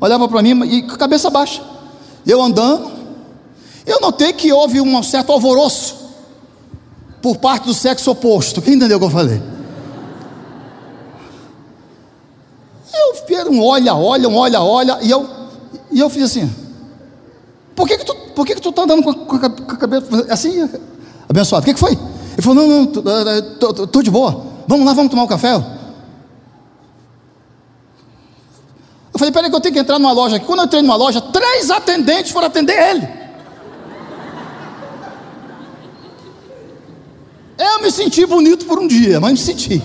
olhava 0.00 0.28
para 0.28 0.42
mim 0.42 0.64
e 0.64 0.82
com 0.82 0.94
a 0.94 0.98
cabeça 0.98 1.30
baixa. 1.30 1.62
Eu 2.26 2.42
andando, 2.42 2.90
eu 3.86 4.00
notei 4.00 4.32
que 4.32 4.52
houve 4.52 4.80
um 4.80 5.02
certo 5.02 5.30
alvoroço 5.30 5.94
por 7.22 7.36
parte 7.36 7.64
do 7.64 7.74
sexo 7.74 8.10
oposto. 8.10 8.60
Quem 8.60 8.74
entendeu 8.74 8.96
o 8.96 9.00
que 9.00 9.06
eu 9.06 9.10
falei? 9.10 9.40
Um 13.50 13.64
olha, 13.64 13.94
olha, 13.94 14.28
olha, 14.28 14.60
olha, 14.60 14.98
e 15.02 15.10
eu, 15.10 15.28
e 15.90 16.00
eu 16.00 16.08
fiz 16.08 16.24
assim. 16.24 16.50
Por 17.74 17.86
que, 17.86 17.98
que 17.98 18.04
tu, 18.04 18.14
por 18.34 18.46
que, 18.46 18.54
que 18.54 18.60
tu 18.60 18.72
tá 18.72 18.82
andando 18.82 19.02
com 19.02 19.10
a, 19.10 19.14
com 19.14 19.36
a 19.36 19.76
cabeça 19.76 20.26
assim, 20.30 20.68
abençoado? 21.28 21.62
O 21.62 21.66
que, 21.66 21.74
que 21.74 21.80
foi? 21.80 21.92
Ele 21.92 22.42
falou: 22.42 22.66
Não, 22.66 22.84
não, 22.84 23.84
estou 23.84 24.02
de 24.02 24.10
boa. 24.10 24.44
Vamos 24.66 24.86
lá, 24.86 24.92
vamos 24.92 25.10
tomar 25.10 25.24
um 25.24 25.28
café. 25.28 25.54
Eu 29.16 29.18
falei, 29.18 29.32
peraí 29.32 29.48
que 29.48 29.56
eu 29.56 29.60
tenho 29.60 29.74
que 29.74 29.80
entrar 29.80 29.98
numa 29.98 30.12
loja 30.12 30.36
aqui. 30.36 30.44
Quando 30.44 30.58
eu 30.58 30.66
entrei 30.66 30.82
numa 30.82 30.96
loja, 30.96 31.22
três 31.22 31.70
atendentes 31.70 32.32
foram 32.32 32.48
atender 32.48 32.78
ele. 32.78 33.08
Eu 37.58 37.80
me 37.80 37.90
senti 37.90 38.26
bonito 38.26 38.66
por 38.66 38.78
um 38.78 38.86
dia, 38.86 39.18
mas 39.18 39.32
me 39.32 39.38
senti. 39.38 39.82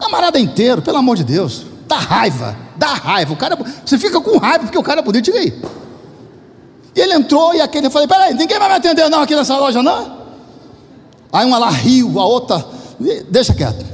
Camarada 0.00 0.38
inteiro, 0.40 0.80
pelo 0.80 0.96
amor 0.96 1.16
de 1.16 1.24
Deus. 1.24 1.66
Dá 1.86 1.98
raiva, 1.98 2.56
dá 2.76 2.94
raiva. 2.94 3.32
O 3.32 3.36
cara, 3.36 3.56
você 3.84 3.98
fica 3.98 4.20
com 4.20 4.38
raiva 4.38 4.64
porque 4.64 4.78
o 4.78 4.82
cara 4.82 5.00
é 5.00 5.02
bonito, 5.02 5.26
diga 5.26 5.38
aí. 5.38 5.62
E 6.94 7.00
ele 7.00 7.14
entrou 7.14 7.54
e 7.54 7.60
aquele, 7.60 7.86
eu 7.86 7.90
falei, 7.90 8.08
peraí, 8.08 8.34
ninguém 8.34 8.58
vai 8.58 8.68
me 8.68 8.74
atender 8.74 9.08
não 9.08 9.22
aqui 9.22 9.36
nessa 9.36 9.56
loja, 9.58 9.82
não? 9.82 10.20
Aí 11.32 11.46
uma 11.46 11.58
lá 11.58 11.70
riu, 11.70 12.18
a 12.18 12.24
outra, 12.24 12.64
deixa 13.28 13.54
quieto. 13.54 13.84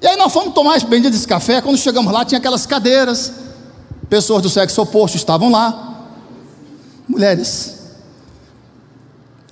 E 0.00 0.06
aí 0.06 0.16
nós 0.16 0.32
fomos 0.32 0.54
tomar 0.54 0.76
esse 0.76 0.86
bendito 0.86 1.12
desse 1.12 1.26
café. 1.26 1.60
Quando 1.60 1.76
chegamos 1.76 2.12
lá, 2.12 2.24
tinha 2.24 2.38
aquelas 2.38 2.66
cadeiras. 2.66 3.32
Pessoas 4.08 4.42
do 4.42 4.48
sexo 4.48 4.80
oposto 4.80 5.16
estavam 5.16 5.50
lá. 5.50 6.06
Mulheres. 7.06 7.78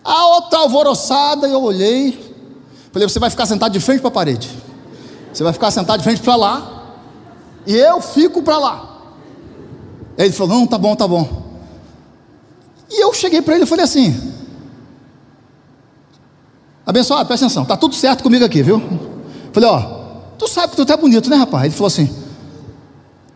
A 0.05 0.27
outra 0.37 0.61
alvoroçada, 0.61 1.49
eu 1.49 1.63
olhei. 1.63 2.35
Falei, 2.93 3.09
você 3.09 3.19
vai 3.19 3.29
ficar 3.29 3.47
sentado 3.47 3.73
de 3.73 3.81
frente 3.81 4.01
para 4.01 4.09
a 4.09 4.13
parede. 4.13 4.51
Você 5.37 5.45
vai 5.45 5.53
ficar 5.53 5.71
sentado 5.71 5.99
de 5.99 6.05
frente 6.05 6.23
para 6.23 6.37
lá. 6.37 6.85
E 7.67 7.75
eu 7.75 8.01
fico 8.01 8.43
para 8.43 8.59
lá. 8.59 9.03
Ele 10.17 10.33
falou, 10.33 10.57
não, 10.57 10.67
tá 10.67 10.79
bom, 10.79 10.97
tá 10.97 11.07
bom. 11.07 11.45
E 12.89 13.03
eu 13.03 13.13
cheguei 13.13 13.43
para 13.43 13.55
ele 13.55 13.65
e 13.65 13.67
falei 13.67 13.85
assim: 13.85 14.33
Abençoado, 16.87 17.27
presta 17.27 17.47
atenção, 17.47 17.65
tá 17.65 17.77
tudo 17.77 17.95
certo 17.95 18.23
comigo 18.23 18.45
aqui, 18.45 18.63
viu? 18.63 18.81
Falei, 19.53 19.69
ó, 19.69 19.97
Tu 20.39 20.49
sabe 20.49 20.71
que 20.71 20.77
tu 20.77 20.85
tá 20.85 20.97
bonito, 20.97 21.31
né, 21.31 21.37
rapaz? 21.37 21.65
Ele 21.65 21.75
falou 21.75 21.89
assim: 21.89 22.11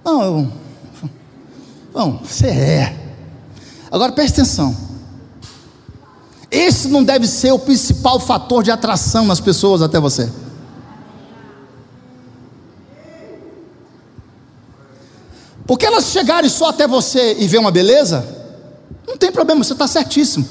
Não, 0.04 0.22
eu. 0.22 0.52
Não, 1.94 2.18
você 2.18 2.46
é. 2.46 2.96
Agora 3.90 4.12
preste 4.12 4.40
atenção. 4.40 4.76
Esse 6.50 6.88
não 6.88 7.02
deve 7.02 7.26
ser 7.26 7.52
o 7.52 7.58
principal 7.58 8.20
fator 8.20 8.62
de 8.62 8.70
atração 8.70 9.24
nas 9.24 9.40
pessoas 9.40 9.82
até 9.82 9.98
você. 9.98 10.30
Porque 15.70 15.86
elas 15.86 16.06
chegarem 16.06 16.50
só 16.50 16.70
até 16.70 16.88
você 16.88 17.36
e 17.38 17.46
ver 17.46 17.58
uma 17.58 17.70
beleza, 17.70 18.26
não 19.06 19.16
tem 19.16 19.30
problema, 19.30 19.62
você 19.62 19.72
está 19.72 19.86
certíssimo. 19.86 20.44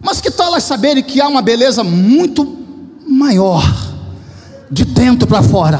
Mas 0.00 0.20
que 0.20 0.32
tal 0.32 0.48
elas 0.48 0.64
saberem 0.64 1.00
que 1.00 1.20
há 1.20 1.28
uma 1.28 1.40
beleza 1.40 1.84
muito 1.84 2.58
maior? 3.06 3.62
de 4.74 4.84
dentro 4.84 5.28
para 5.28 5.40
fora. 5.40 5.78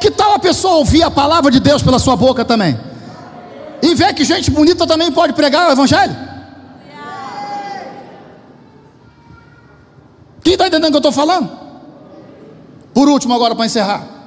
Que 0.00 0.10
tal 0.10 0.34
a 0.34 0.38
pessoa 0.40 0.78
ouvir 0.78 1.04
a 1.04 1.10
palavra 1.10 1.48
de 1.48 1.60
Deus 1.60 1.80
pela 1.80 2.00
sua 2.00 2.16
boca 2.16 2.44
também? 2.44 2.76
E 3.80 3.94
ver 3.94 4.12
que 4.12 4.24
gente 4.24 4.50
bonita 4.50 4.84
também 4.88 5.12
pode 5.12 5.32
pregar 5.32 5.68
o 5.68 5.72
Evangelho? 5.72 6.16
Quem 10.42 10.54
está 10.54 10.66
entendendo 10.66 10.88
o 10.88 11.00
que 11.00 11.06
eu 11.06 11.10
estou 11.10 11.12
falando? 11.12 11.48
Por 12.92 13.08
último, 13.08 13.32
agora 13.32 13.54
para 13.54 13.66
encerrar. 13.66 14.19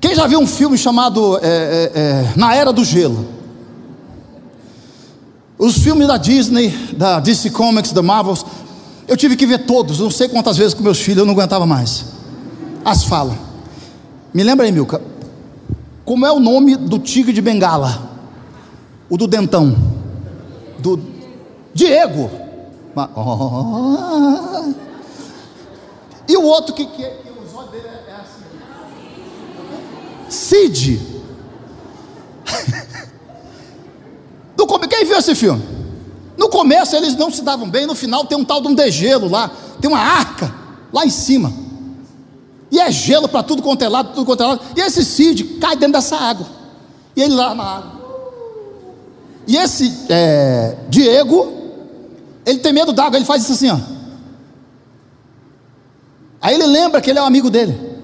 Quem 0.00 0.14
já 0.14 0.26
viu 0.26 0.38
um 0.38 0.46
filme 0.46 0.76
chamado 0.76 1.38
é, 1.38 1.40
é, 1.42 1.92
é, 1.94 2.32
Na 2.36 2.54
Era 2.54 2.72
do 2.72 2.84
Gelo? 2.84 3.26
Os 5.58 5.78
filmes 5.78 6.06
da 6.06 6.18
Disney, 6.18 6.68
da 6.96 7.18
DC 7.18 7.50
Comics, 7.50 7.92
da 7.92 8.02
Marvel, 8.02 8.36
eu 9.08 9.16
tive 9.16 9.36
que 9.36 9.46
ver 9.46 9.64
todos, 9.64 10.00
não 10.00 10.10
sei 10.10 10.28
quantas 10.28 10.56
vezes 10.56 10.74
com 10.74 10.82
meus 10.82 11.00
filhos, 11.00 11.20
eu 11.20 11.24
não 11.24 11.32
aguentava 11.32 11.64
mais. 11.64 12.04
As 12.84 13.04
falas. 13.04 13.36
Me 14.34 14.42
lembra 14.42 14.66
aí, 14.66 14.72
Milka. 14.72 15.00
Como 16.04 16.26
é 16.26 16.30
o 16.30 16.38
nome 16.38 16.76
do 16.76 16.98
tigre 16.98 17.32
de 17.32 17.40
Bengala? 17.40 18.10
O 19.08 19.16
do 19.16 19.26
dentão. 19.26 19.74
Do 20.78 21.00
Diego. 21.74 22.30
Oh. 22.94 24.74
E 26.28 26.36
o 26.36 26.42
outro 26.42 26.74
que, 26.74 26.84
que, 26.84 27.08
Cid. 30.36 31.16
Quem 34.96 35.04
viu 35.04 35.18
esse 35.18 35.34
filme? 35.34 35.62
No 36.38 36.48
começo 36.48 36.96
eles 36.96 37.14
não 37.16 37.30
se 37.30 37.42
davam 37.42 37.68
bem, 37.68 37.86
no 37.86 37.94
final 37.94 38.24
tem 38.24 38.38
um 38.38 38.44
tal 38.44 38.62
de 38.62 38.68
um 38.68 38.74
degelo 38.74 39.28
lá, 39.28 39.50
tem 39.78 39.90
uma 39.90 39.98
arca 39.98 40.54
lá 40.90 41.04
em 41.04 41.10
cima. 41.10 41.52
E 42.70 42.80
é 42.80 42.90
gelo 42.90 43.28
para 43.28 43.42
tudo 43.42 43.62
quanto 43.62 43.82
é 43.82 43.88
lado, 43.88 44.14
tudo 44.14 44.24
quanto 44.24 44.42
é 44.42 44.46
lado. 44.46 44.60
E 44.74 44.80
esse 44.80 45.04
Cid 45.04 45.44
cai 45.60 45.76
dentro 45.76 45.92
dessa 45.92 46.16
água. 46.16 46.46
E 47.14 47.22
ele 47.22 47.34
lá 47.34 47.54
na 47.54 47.62
água. 47.62 47.92
E 49.46 49.56
esse 49.56 49.92
é, 50.08 50.76
Diego, 50.88 51.52
ele 52.46 52.58
tem 52.58 52.72
medo 52.72 52.92
d'água, 52.92 53.18
ele 53.18 53.26
faz 53.26 53.42
isso 53.42 53.52
assim, 53.52 53.70
ó. 53.70 53.78
Aí 56.40 56.54
ele 56.54 56.66
lembra 56.66 57.02
que 57.02 57.10
ele 57.10 57.18
é 57.18 57.22
um 57.22 57.26
amigo 57.26 57.50
dele. 57.50 57.95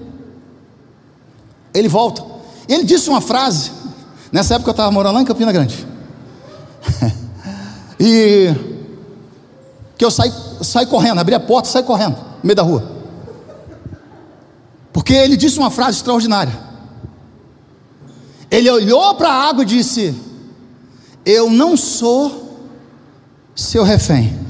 Ele 1.73 1.87
volta. 1.87 2.23
Ele 2.67 2.83
disse 2.83 3.09
uma 3.09 3.21
frase. 3.21 3.71
Nessa 4.31 4.55
época 4.55 4.69
eu 4.69 4.73
estava 4.73 4.91
morando 4.91 5.15
lá 5.15 5.21
em 5.21 5.25
Campina 5.25 5.51
Grande. 5.51 5.85
e 7.99 8.53
que 9.97 10.03
eu 10.03 10.11
saí, 10.11 10.31
saí 10.61 10.85
correndo, 10.85 11.19
abri 11.19 11.35
a 11.35 11.39
porta 11.39 11.69
e 11.69 11.71
saí 11.71 11.83
correndo, 11.83 12.15
no 12.15 12.43
meio 12.43 12.55
da 12.55 12.63
rua. 12.63 12.91
Porque 14.91 15.13
ele 15.13 15.37
disse 15.37 15.57
uma 15.57 15.71
frase 15.71 15.97
extraordinária. 15.97 16.53
Ele 18.49 18.69
olhou 18.69 19.15
para 19.15 19.29
a 19.29 19.49
água 19.49 19.63
e 19.63 19.65
disse: 19.65 20.15
Eu 21.25 21.49
não 21.49 21.75
sou 21.75 22.59
seu 23.55 23.83
refém. 23.83 24.42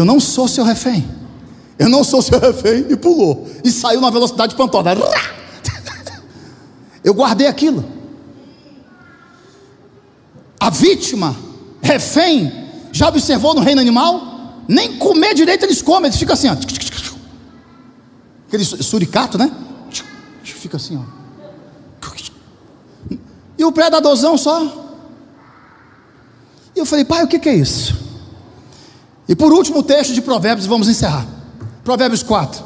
Eu 0.00 0.04
não 0.06 0.18
sou 0.18 0.48
seu 0.48 0.64
refém. 0.64 1.06
Eu 1.78 1.90
não 1.90 2.02
sou 2.02 2.22
seu 2.22 2.40
refém. 2.40 2.86
E 2.88 2.96
pulou. 2.96 3.46
E 3.62 3.70
saiu 3.70 4.00
na 4.00 4.08
velocidade 4.08 4.54
pantosa. 4.54 4.92
Eu 7.04 7.12
guardei 7.12 7.46
aquilo. 7.46 7.84
A 10.58 10.70
vítima, 10.70 11.36
refém, 11.82 12.50
já 12.90 13.08
observou 13.08 13.52
no 13.52 13.60
reino 13.60 13.78
animal? 13.78 14.62
Nem 14.66 14.96
comer 14.96 15.34
direito 15.34 15.66
eles 15.66 15.82
comem, 15.82 16.06
eles 16.06 16.18
ficam 16.18 16.32
assim, 16.32 16.48
ó. 16.48 16.56
Aquele 18.48 18.64
suricato, 18.64 19.36
né? 19.36 19.52
Fica 20.42 20.78
assim, 20.78 20.96
ó. 20.96 21.02
E 23.58 23.64
o 23.64 23.70
predadorzão 23.70 24.38
só. 24.38 24.64
E 26.74 26.78
eu 26.78 26.86
falei, 26.86 27.04
pai, 27.04 27.22
o 27.22 27.28
que, 27.28 27.38
que 27.38 27.50
é 27.50 27.54
isso? 27.54 28.09
E 29.30 29.36
por 29.36 29.52
último, 29.52 29.78
o 29.78 29.82
texto 29.84 30.12
de 30.12 30.20
Provérbios, 30.20 30.66
vamos 30.66 30.88
encerrar. 30.88 31.24
Provérbios 31.84 32.20
4. 32.20 32.64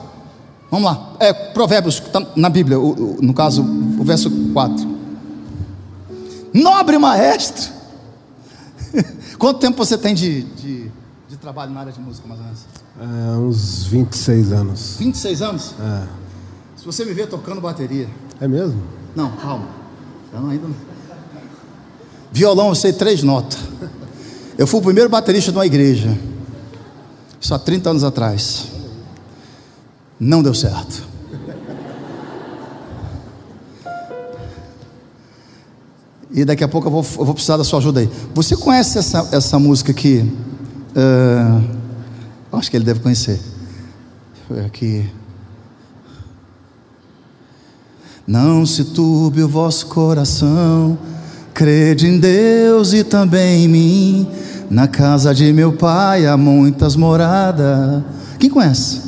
Vamos 0.70 0.86
lá. 0.86 1.12
É, 1.20 1.30
Provérbios, 1.30 1.96
está 1.96 2.26
na 2.34 2.48
Bíblia, 2.48 2.80
o, 2.80 3.18
o, 3.18 3.18
no 3.20 3.34
caso, 3.34 3.62
o 3.62 4.02
verso 4.02 4.30
4. 4.54 4.94
Nobre 6.54 6.96
maestro. 6.96 7.70
Quanto 9.38 9.60
tempo 9.60 9.76
você 9.76 9.98
tem 9.98 10.14
de, 10.14 10.42
de, 10.42 10.90
de, 11.28 11.36
trabalho 11.36 11.70
na 11.70 11.80
área 11.80 11.92
de 11.92 12.00
música, 12.00 12.26
mais 12.26 12.40
ou 12.40 12.46
menos? 12.46 12.60
É, 12.98 13.36
uns 13.36 13.84
26 13.84 14.52
anos. 14.52 14.96
26 14.98 15.42
anos? 15.42 15.74
É. 15.78 16.06
Se 16.78 16.86
você 16.86 17.04
me 17.04 17.12
ver 17.12 17.28
tocando 17.28 17.60
bateria. 17.60 18.08
É 18.40 18.48
mesmo? 18.48 18.82
Não, 19.14 19.32
calma. 19.32 19.68
Eu 20.32 20.48
ainda 20.48 20.66
não. 20.66 20.74
Violão, 22.32 22.68
eu 22.70 22.74
sei 22.74 22.94
três 22.94 23.22
notas. 23.22 23.58
Eu 24.56 24.66
fui 24.66 24.80
o 24.80 24.82
primeiro 24.82 25.10
baterista 25.10 25.52
de 25.52 25.58
uma 25.58 25.66
igreja. 25.66 26.16
Isso 27.44 27.52
há 27.52 27.58
30 27.58 27.90
anos 27.90 28.04
atrás. 28.04 28.68
Não 30.18 30.42
deu 30.42 30.54
certo. 30.54 31.06
E 36.30 36.42
daqui 36.42 36.64
a 36.64 36.68
pouco 36.68 36.86
eu 36.88 36.90
vou, 36.90 37.02
eu 37.02 37.24
vou 37.26 37.34
precisar 37.34 37.58
da 37.58 37.64
sua 37.64 37.80
ajuda 37.80 38.00
aí. 38.00 38.10
Você 38.34 38.56
conhece 38.56 38.96
essa, 38.96 39.28
essa 39.30 39.58
música 39.58 39.92
aqui? 39.92 40.20
Uh, 40.96 42.56
acho 42.56 42.70
que 42.70 42.78
ele 42.78 42.84
deve 42.86 43.00
conhecer. 43.00 43.38
Aqui. 44.64 45.12
Não 48.26 48.64
se 48.64 48.84
turbe 48.84 49.42
o 49.42 49.48
vosso 49.48 49.88
coração, 49.88 50.98
crede 51.54 52.08
em 52.08 52.18
Deus 52.18 52.92
e 52.92 53.04
também 53.04 53.64
em 53.64 53.68
mim. 53.68 54.28
Na 54.68 54.88
casa 54.88 55.32
de 55.32 55.52
meu 55.52 55.72
pai 55.72 56.26
há 56.26 56.36
muitas 56.36 56.96
moradas. 56.96 58.02
Quem 58.38 58.50
conhece? 58.50 59.00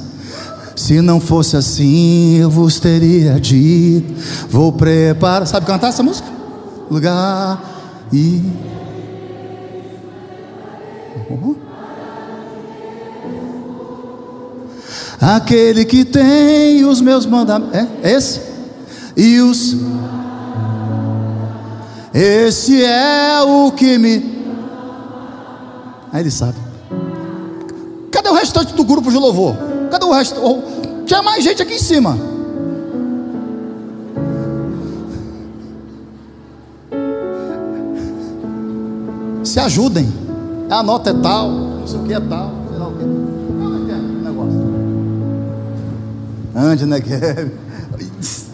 Se 0.76 1.00
não 1.00 1.18
fosse 1.18 1.56
assim, 1.56 2.36
eu 2.36 2.48
vos 2.48 2.78
teria 2.78 3.40
dito. 3.40 4.14
Vou 4.48 4.72
preparar. 4.72 5.46
Sabe 5.46 5.66
cantar 5.66 5.88
essa 5.88 6.02
música? 6.02 6.28
Lugar 6.88 7.62
e. 8.12 8.42
Uhum. 11.28 11.56
Aquele 15.20 15.84
que 15.84 16.04
tem 16.04 16.84
os 16.84 17.00
meus 17.00 17.26
mandamentos. 17.26 17.74
É? 17.74 17.88
é 18.02 18.12
esse? 18.12 18.40
E 19.16 19.40
os. 19.40 19.74
Esse 22.18 22.82
é 22.82 23.42
o 23.42 23.70
que 23.72 23.98
me 23.98 24.36
Aí 26.10 26.22
ele 26.22 26.30
sabe. 26.30 26.56
Cadê 28.10 28.30
o 28.30 28.32
restante 28.32 28.72
do 28.72 28.84
grupo 28.84 29.10
de 29.10 29.18
louvor? 29.18 29.54
Cadê 29.90 30.06
o 30.06 30.12
resto? 30.12 30.40
Tinha 31.04 31.20
mais 31.20 31.44
gente 31.44 31.60
aqui 31.60 31.74
em 31.74 31.78
cima. 31.78 32.16
Se 39.44 39.60
ajudem. 39.60 40.10
A 40.70 40.82
nota 40.82 41.10
é 41.10 41.12
tal, 41.12 41.50
não 41.50 41.86
sei 41.86 42.00
o 42.00 42.02
que 42.04 42.14
é 42.14 42.20
tal, 42.20 42.50
sei 42.70 42.78
lá 42.78 42.88
o 42.88 42.96
que. 42.96 43.04
Não 43.04 43.84
entendo 43.84 44.20
o 44.20 44.22
negócio. 44.24 44.64
Ande, 46.56 46.86
né, 46.86 46.98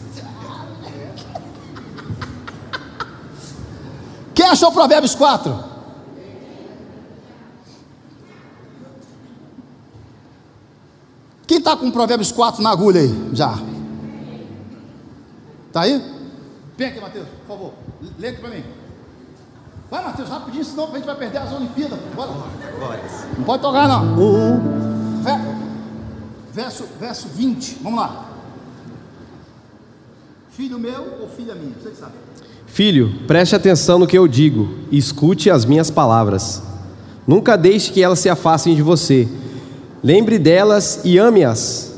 achou 4.52 4.70
Provérbios 4.70 5.14
4? 5.14 5.72
Quem 11.46 11.58
está 11.58 11.76
com 11.76 11.90
Provérbios 11.90 12.32
4 12.32 12.62
na 12.62 12.70
agulha 12.70 13.00
aí? 13.00 13.30
Já. 13.32 13.54
Está 15.68 15.82
aí? 15.82 16.00
Vem 16.76 16.88
aqui, 16.88 17.00
Mateus, 17.00 17.28
por 17.28 17.56
favor. 17.56 17.72
Lê 18.18 18.28
aqui 18.28 18.40
para 18.40 18.50
mim. 18.50 18.64
Vai, 19.90 20.04
Mateus, 20.04 20.28
rapidinho, 20.28 20.64
senão 20.64 20.84
a 20.90 20.96
gente 20.96 21.04
vai 21.04 21.16
perder 21.16 21.38
as 21.38 21.52
Olimpíadas. 21.52 21.98
Bora. 22.14 22.30
Não 23.36 23.44
pode 23.44 23.62
tocar, 23.62 23.88
não. 23.88 24.18
Um. 24.18 25.22
Verso, 26.52 26.86
verso 26.98 27.28
20. 27.28 27.78
Vamos 27.82 28.00
lá. 28.00 28.28
Filho 30.50 30.78
meu 30.78 31.18
ou 31.20 31.28
filha 31.28 31.54
minha? 31.54 31.74
Você 31.74 31.90
que 31.90 31.96
sabe. 31.96 32.14
Filho, 32.72 33.12
preste 33.26 33.54
atenção 33.54 33.98
no 33.98 34.06
que 34.06 34.18
eu 34.18 34.26
digo 34.26 34.68
e 34.90 34.98
escute 34.98 35.50
as 35.50 35.64
minhas 35.64 35.90
palavras. 35.90 36.62
Nunca 37.26 37.56
deixe 37.56 37.92
que 37.92 38.02
elas 38.02 38.18
se 38.18 38.28
afastem 38.28 38.74
de 38.74 38.82
você 38.82 39.28
Lembre 40.02 40.36
delas 40.36 41.00
e 41.04 41.16
ame-as. 41.16 41.92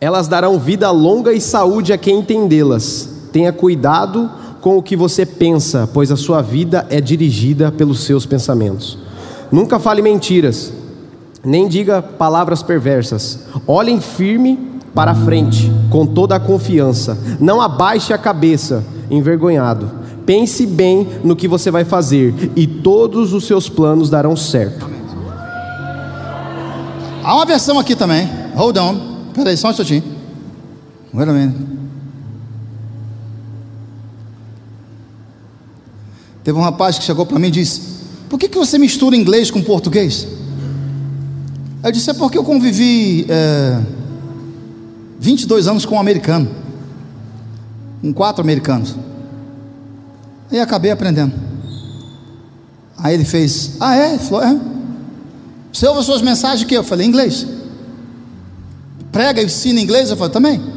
Elas 0.00 0.26
darão 0.26 0.58
vida 0.58 0.90
longa 0.90 1.32
e 1.32 1.40
saúde 1.40 1.92
a 1.92 1.98
quem 1.98 2.18
entendê-las. 2.18 3.08
Tenha 3.32 3.52
cuidado 3.52 4.28
com 4.60 4.76
o 4.76 4.82
que 4.82 4.96
você 4.96 5.24
pensa, 5.24 5.88
pois 5.94 6.10
a 6.10 6.16
sua 6.16 6.42
vida 6.42 6.86
é 6.90 7.00
dirigida 7.00 7.70
pelos 7.70 8.00
seus 8.00 8.26
pensamentos. 8.26 8.98
Nunca 9.52 9.78
fale 9.78 10.02
mentiras, 10.02 10.72
nem 11.44 11.68
diga 11.68 12.02
palavras 12.02 12.64
perversas. 12.64 13.38
Olhem 13.64 14.00
firme 14.00 14.58
para 14.92 15.12
a 15.12 15.14
frente, 15.14 15.70
com 15.88 16.04
toda 16.04 16.34
a 16.34 16.40
confiança. 16.40 17.16
Não 17.38 17.60
abaixe 17.60 18.12
a 18.12 18.18
cabeça, 18.18 18.82
envergonhado. 19.08 19.88
Pense 20.26 20.66
bem 20.66 21.06
no 21.22 21.36
que 21.36 21.46
você 21.46 21.70
vai 21.70 21.84
fazer, 21.84 22.34
e 22.56 22.66
todos 22.66 23.32
os 23.32 23.46
seus 23.46 23.68
planos 23.68 24.10
darão 24.10 24.36
certo. 24.36 24.90
Há 27.22 27.34
uma 27.34 27.46
versão 27.46 27.78
aqui 27.78 27.96
também. 27.96 28.28
Hold 28.54 28.76
on. 28.76 29.16
Peraí, 29.34 29.56
só 29.56 29.68
um 29.68 29.70
instantinho. 29.70 30.02
Wait 31.14 31.28
a 31.28 31.32
minute. 31.32 31.58
Teve 36.44 36.56
um 36.56 36.62
rapaz 36.62 36.98
que 36.98 37.04
chegou 37.04 37.26
para 37.26 37.38
mim 37.38 37.48
e 37.48 37.50
disse: 37.50 37.80
Por 38.28 38.38
que, 38.38 38.48
que 38.48 38.56
você 38.56 38.78
mistura 38.78 39.16
inglês 39.16 39.50
com 39.50 39.60
português? 39.60 40.26
Eu 41.82 41.90
disse: 41.90 42.10
É 42.10 42.14
porque 42.14 42.38
eu 42.38 42.44
convivi 42.44 43.26
é, 43.28 43.80
22 45.18 45.66
anos 45.66 45.84
com 45.84 45.96
um 45.96 46.00
americano, 46.00 46.48
com 48.00 48.12
quatro 48.12 48.42
americanos. 48.42 48.94
E 50.50 50.60
acabei 50.60 50.90
aprendendo. 50.90 51.32
Aí 52.98 53.14
ele 53.14 53.24
fez: 53.24 53.72
Ah, 53.80 53.96
é? 53.96 54.10
Ele 54.10 54.18
falou: 54.18 54.44
É. 54.44 54.56
Você 55.72 55.86
ouve 55.86 56.00
as 56.00 56.06
suas 56.06 56.22
mensagens 56.22 56.66
que 56.66 56.74
eu 56.74 56.84
falei: 56.84 57.06
Inglês. 57.06 57.46
Prega 59.12 59.40
e 59.40 59.46
ensina 59.46 59.80
inglês? 59.80 60.10
Eu 60.10 60.16
falei: 60.16 60.32
Também. 60.32 60.76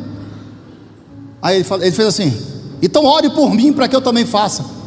Aí 1.41 1.58
ele, 1.58 1.63
falou, 1.63 1.86
ele 1.86 1.95
fez 1.95 2.08
assim: 2.08 2.36
Então 2.82 3.05
ore 3.05 3.29
por 3.29 3.53
mim 3.53 3.73
para 3.73 3.88
que 3.88 3.95
eu 3.95 4.01
também 4.01 4.25
faça. 4.25 4.63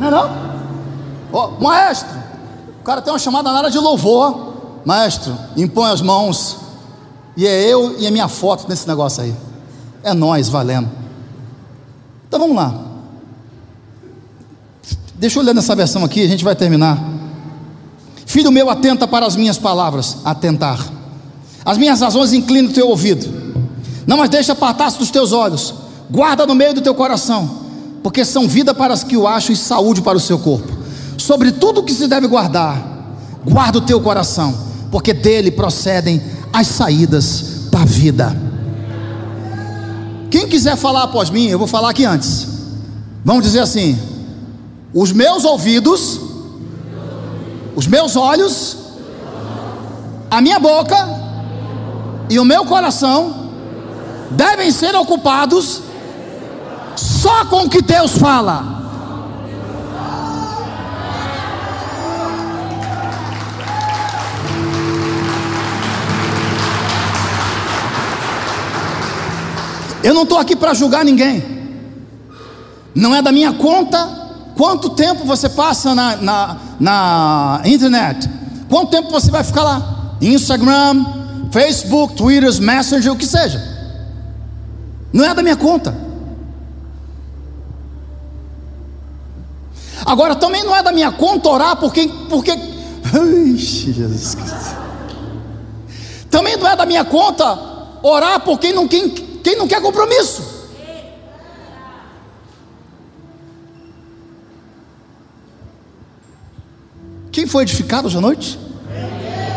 Não 0.00 0.06
é 0.06 0.10
não? 0.10 0.46
Ó, 1.32 1.50
maestro, 1.60 2.16
o 2.80 2.84
cara 2.84 3.02
tem 3.02 3.12
uma 3.12 3.18
chamada 3.18 3.50
na 3.50 3.58
área 3.58 3.70
de 3.70 3.78
louvor. 3.78 4.54
Maestro, 4.84 5.36
impõe 5.56 5.90
as 5.90 6.00
mãos. 6.00 6.65
E 7.36 7.46
é 7.46 7.70
eu 7.70 7.96
e 7.98 8.06
a 8.06 8.10
minha 8.10 8.28
foto 8.28 8.66
nesse 8.68 8.88
negócio 8.88 9.22
aí. 9.22 9.34
É 10.02 10.14
nós 10.14 10.48
valendo. 10.48 10.88
Então 12.26 12.40
vamos 12.40 12.56
lá. 12.56 12.82
Deixa 15.14 15.38
eu 15.38 15.42
ler 15.42 15.54
nessa 15.54 15.74
versão 15.74 16.04
aqui, 16.04 16.22
a 16.22 16.28
gente 16.28 16.44
vai 16.44 16.54
terminar. 16.54 16.98
Filho 18.24 18.50
meu, 18.50 18.68
atenta 18.68 19.06
para 19.06 19.26
as 19.26 19.36
minhas 19.36 19.58
palavras, 19.58 20.18
atentar. 20.24 20.78
As 21.64 21.78
minhas 21.78 22.00
razões 22.00 22.32
inclina 22.32 22.68
o 22.68 22.72
teu 22.72 22.88
ouvido. 22.88 23.46
Não 24.06 24.22
as 24.22 24.28
deixa 24.28 24.52
apartar-se 24.52 24.98
dos 24.98 25.10
teus 25.10 25.32
olhos. 25.32 25.74
Guarda 26.10 26.46
no 26.46 26.54
meio 26.54 26.74
do 26.74 26.80
teu 26.80 26.94
coração, 26.94 27.62
porque 28.02 28.24
são 28.24 28.46
vida 28.46 28.72
para 28.72 28.94
os 28.94 29.02
que 29.02 29.16
o 29.16 29.26
acham 29.26 29.52
e 29.52 29.56
saúde 29.56 30.00
para 30.00 30.16
o 30.16 30.20
seu 30.20 30.38
corpo. 30.38 30.72
Sobre 31.18 31.50
tudo 31.50 31.82
que 31.82 31.92
se 31.92 32.06
deve 32.06 32.28
guardar, 32.28 32.80
guarda 33.44 33.78
o 33.78 33.80
teu 33.80 34.00
coração, 34.00 34.54
porque 34.90 35.12
dele 35.12 35.50
procedem 35.50 36.22
as 36.56 36.68
saídas 36.68 37.68
da 37.70 37.84
vida. 37.84 38.34
Quem 40.30 40.48
quiser 40.48 40.74
falar 40.74 41.02
após 41.02 41.28
mim, 41.28 41.48
eu 41.48 41.58
vou 41.58 41.68
falar 41.68 41.90
aqui 41.90 42.06
antes. 42.06 42.48
Vamos 43.22 43.44
dizer 43.44 43.60
assim: 43.60 43.98
os 44.94 45.12
meus 45.12 45.44
ouvidos, 45.44 46.18
os 47.74 47.86
meus 47.86 48.16
olhos, 48.16 48.78
a 50.30 50.40
minha 50.40 50.58
boca 50.58 50.96
e 52.30 52.38
o 52.38 52.44
meu 52.44 52.64
coração 52.64 53.50
devem 54.30 54.70
ser 54.72 54.94
ocupados 54.94 55.82
só 56.96 57.44
com 57.44 57.64
o 57.64 57.68
que 57.68 57.82
Deus 57.82 58.16
fala. 58.16 58.75
Eu 70.06 70.14
não 70.14 70.22
estou 70.22 70.38
aqui 70.38 70.54
para 70.54 70.72
julgar 70.72 71.04
ninguém. 71.04 71.42
Não 72.94 73.12
é 73.12 73.20
da 73.20 73.32
minha 73.32 73.52
conta 73.54 74.08
quanto 74.56 74.90
tempo 74.90 75.24
você 75.24 75.48
passa 75.48 75.96
na, 75.96 76.14
na, 76.18 76.56
na 76.78 77.62
internet. 77.64 78.30
Quanto 78.68 78.92
tempo 78.92 79.10
você 79.10 79.32
vai 79.32 79.42
ficar 79.42 79.64
lá? 79.64 80.14
Instagram, 80.22 81.04
Facebook, 81.50 82.14
Twitter, 82.14 82.62
Messenger, 82.62 83.12
o 83.12 83.16
que 83.16 83.26
seja. 83.26 83.60
Não 85.12 85.24
é 85.24 85.34
da 85.34 85.42
minha 85.42 85.56
conta. 85.56 85.92
Agora 90.04 90.36
também 90.36 90.62
não 90.62 90.76
é 90.76 90.84
da 90.84 90.92
minha 90.92 91.10
conta 91.10 91.48
orar 91.48 91.76
porque 91.78 92.06
porque 92.28 92.52
Ai, 92.52 93.56
Jesus 93.56 94.36
Cristo. 94.36 94.76
Também 96.30 96.56
não 96.56 96.68
é 96.68 96.76
da 96.76 96.86
minha 96.86 97.04
conta 97.04 97.58
orar 98.04 98.38
por 98.38 98.60
quem 98.60 98.72
não, 98.72 98.86
quem, 98.86 99.25
quem 99.46 99.54
não 99.54 99.68
quer 99.68 99.80
compromisso. 99.80 100.42
Quem 107.30 107.46
foi 107.46 107.62
edificado 107.62 108.08
hoje 108.08 108.18
à 108.18 108.20
noite? 108.20 108.58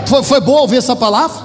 Foi, 0.06 0.22
foi 0.22 0.40
boa 0.42 0.62
ouvir 0.62 0.78
essa 0.78 0.96
palavra? 0.96 1.44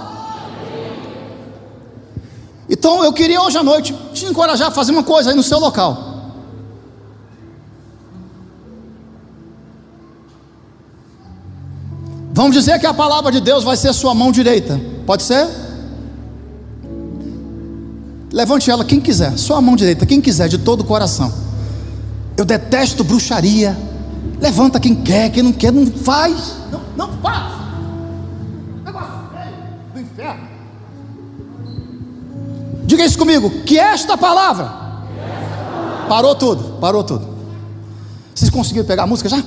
Então 2.69 3.03
eu 3.03 3.15
queria 3.15 3.41
hoje 3.41 3.57
à 3.57 3.63
noite 3.63 3.97
te 4.13 4.27
encorajar 4.27 4.69
a 4.69 4.71
fazer 4.71 4.93
uma 4.93 5.03
coisa 5.03 5.31
aí 5.31 5.37
no 5.37 5.43
seu 5.43 5.59
local. 5.59 6.35
Vamos 12.35 12.55
dizer 12.55 12.79
que 12.79 12.85
a 12.85 12.93
palavra 12.93 13.33
de 13.33 13.41
Deus 13.41 13.65
vai 13.65 13.79
ser 13.79 13.95
sua 13.95 14.13
mão 14.13 14.31
direita. 14.31 14.79
Pode 15.07 15.23
ser? 15.23 15.64
Levante 18.35 18.69
ela 18.69 18.85
quem 18.85 19.01
quiser, 19.01 19.39
só 19.39 19.55
a 19.55 19.61
mão 19.61 19.77
direita, 19.77 20.05
quem 20.05 20.21
quiser, 20.21 20.49
de 20.49 20.59
todo 20.59 20.81
o 20.81 20.85
coração. 20.85 21.33
Eu 22.37 22.45
detesto 22.45 23.05
bruxaria. 23.05 23.79
Levanta 24.41 24.81
quem 24.81 24.93
quer, 24.93 25.31
quem 25.31 25.41
não 25.41 25.53
quer, 25.53 25.73
não 25.73 25.87
faz. 25.87 26.57
Não, 26.73 26.81
não 26.97 27.13
faz. 27.19 27.53
Negócio 28.85 29.09
do 29.95 30.01
inferno. 30.01 30.49
Diga 32.85 33.05
isso 33.05 33.17
comigo, 33.17 33.49
que 33.65 33.79
esta 33.79 34.19
palavra. 34.19 34.83
Parou 36.09 36.35
tudo, 36.35 36.81
parou 36.81 37.05
tudo. 37.05 37.29
Vocês 38.35 38.51
conseguiram 38.51 38.85
pegar 38.85 39.05
a 39.05 39.07
música 39.07 39.29
já? 39.29 39.41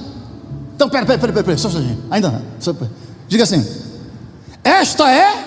Então, 0.73 0.87
pera, 0.87 1.05
pera, 1.05 1.19
pera, 1.19 1.33
pera, 1.33 1.43
pera 1.43 1.57
só 1.57 1.67
um. 1.67 1.97
Ainda 2.09 2.31
não. 2.31 2.41
Diga 3.27 3.43
assim: 3.43 3.67
Esta 4.63 5.11
é. 5.11 5.46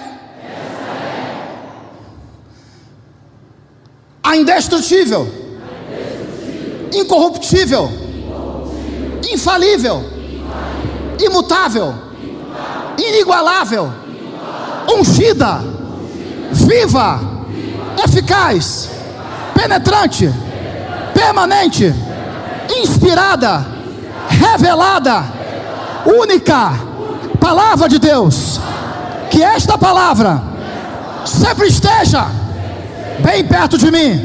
A 4.30 4.36
indestrutível, 4.36 5.26
incorruptível, 6.92 7.90
infalível, 9.28 10.04
imutável, 11.18 11.92
inigualável, 12.96 13.90
ungida, 14.88 15.60
viva, 16.52 17.20
eficaz, 18.04 18.88
penetrante, 19.52 20.32
permanente, 21.12 21.92
inspirada, 22.80 23.66
revelada, 24.28 25.24
única. 26.06 26.70
Palavra 27.40 27.88
de 27.88 27.98
Deus. 27.98 28.60
Que 29.28 29.42
esta 29.42 29.76
palavra 29.76 30.40
sempre 31.24 31.66
esteja 31.66 32.30
bem 33.22 33.44
perto 33.44 33.78
de 33.78 33.90
mim, 33.90 34.24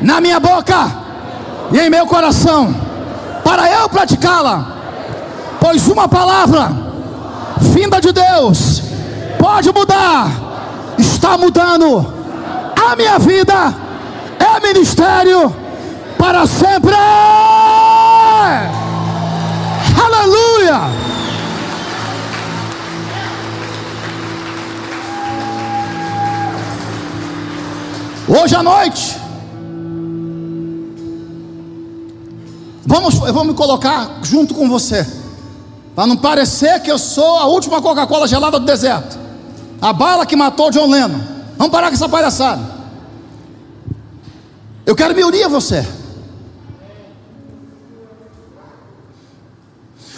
na 0.00 0.20
minha 0.20 0.40
boca 0.40 0.90
e 1.72 1.78
em 1.78 1.90
meu 1.90 2.06
coração, 2.06 2.74
para 3.44 3.70
eu 3.70 3.88
praticá-la. 3.88 4.74
Pois 5.60 5.86
uma 5.88 6.08
palavra 6.08 6.70
vinda 7.58 8.00
de 8.00 8.12
Deus 8.12 8.82
pode 9.38 9.72
mudar, 9.72 10.30
está 10.98 11.36
mudando 11.36 12.12
a 12.90 12.96
minha 12.96 13.18
vida, 13.18 13.74
é 14.38 14.60
ministério 14.66 15.54
para 16.18 16.46
sempre. 16.46 16.94
Aleluia! 20.04 21.15
Hoje 28.28 28.56
à 28.56 28.62
noite, 28.62 29.16
vamos, 32.84 33.14
eu 33.14 33.32
vou 33.32 33.44
me 33.44 33.54
colocar 33.54 34.18
junto 34.24 34.52
com 34.52 34.68
você, 34.68 35.06
para 35.94 36.08
não 36.08 36.16
parecer 36.16 36.80
que 36.82 36.90
eu 36.90 36.98
sou 36.98 37.38
a 37.38 37.46
última 37.46 37.80
Coca-Cola 37.80 38.26
gelada 38.26 38.58
do 38.58 38.66
deserto, 38.66 39.16
a 39.80 39.92
bala 39.92 40.26
que 40.26 40.34
matou 40.34 40.72
John 40.72 40.90
Lennon. 40.90 41.20
Vamos 41.56 41.70
parar 41.70 41.86
com 41.86 41.94
essa 41.94 42.08
palhaçada. 42.08 42.62
Eu 44.84 44.96
quero 44.96 45.14
me 45.14 45.22
unir 45.22 45.44
a 45.44 45.48
você. 45.48 45.86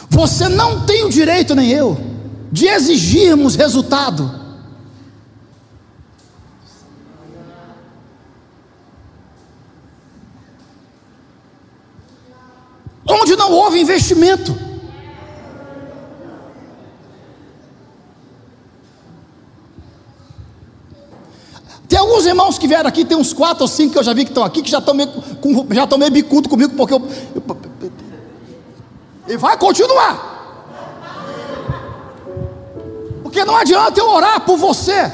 Você 0.08 0.48
não 0.48 0.86
tem 0.86 1.04
o 1.04 1.10
direito, 1.10 1.54
nem 1.54 1.70
eu, 1.70 1.96
de 2.50 2.66
exigirmos 2.68 3.54
resultado. 3.54 4.38
Onde 13.08 13.34
não 13.48 13.56
houve 13.56 13.80
investimento. 13.80 14.54
Tem 21.88 21.98
alguns 21.98 22.26
irmãos 22.26 22.58
que 22.58 22.68
vieram 22.68 22.86
aqui, 22.86 23.04
tem 23.04 23.16
uns 23.16 23.32
quatro 23.32 23.62
ou 23.62 23.68
cinco 23.68 23.92
que 23.92 23.98
eu 23.98 24.02
já 24.02 24.12
vi 24.12 24.24
que 24.24 24.30
estão 24.30 24.44
aqui, 24.44 24.60
que 24.60 24.70
já 24.70 24.78
estão 24.78 24.92
meio, 24.92 25.08
com, 25.40 25.66
já 25.72 25.84
estão 25.84 25.96
meio 25.96 26.10
bicudo 26.10 26.48
comigo, 26.48 26.74
porque 26.76 26.92
eu, 26.92 27.02
eu, 27.34 27.42
E 29.26 29.36
vai 29.38 29.56
continuar. 29.56 30.36
Porque 33.22 33.42
não 33.44 33.56
adianta 33.56 33.98
eu 33.98 34.08
orar 34.08 34.40
por 34.42 34.58
você, 34.58 35.10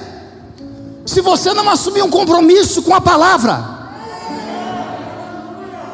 se 1.07 1.21
você 1.21 1.55
não 1.55 1.69
assumir 1.69 2.03
um 2.03 2.11
compromisso 2.11 2.83
com 2.83 2.93
a 2.93 3.01
palavra. 3.01 3.74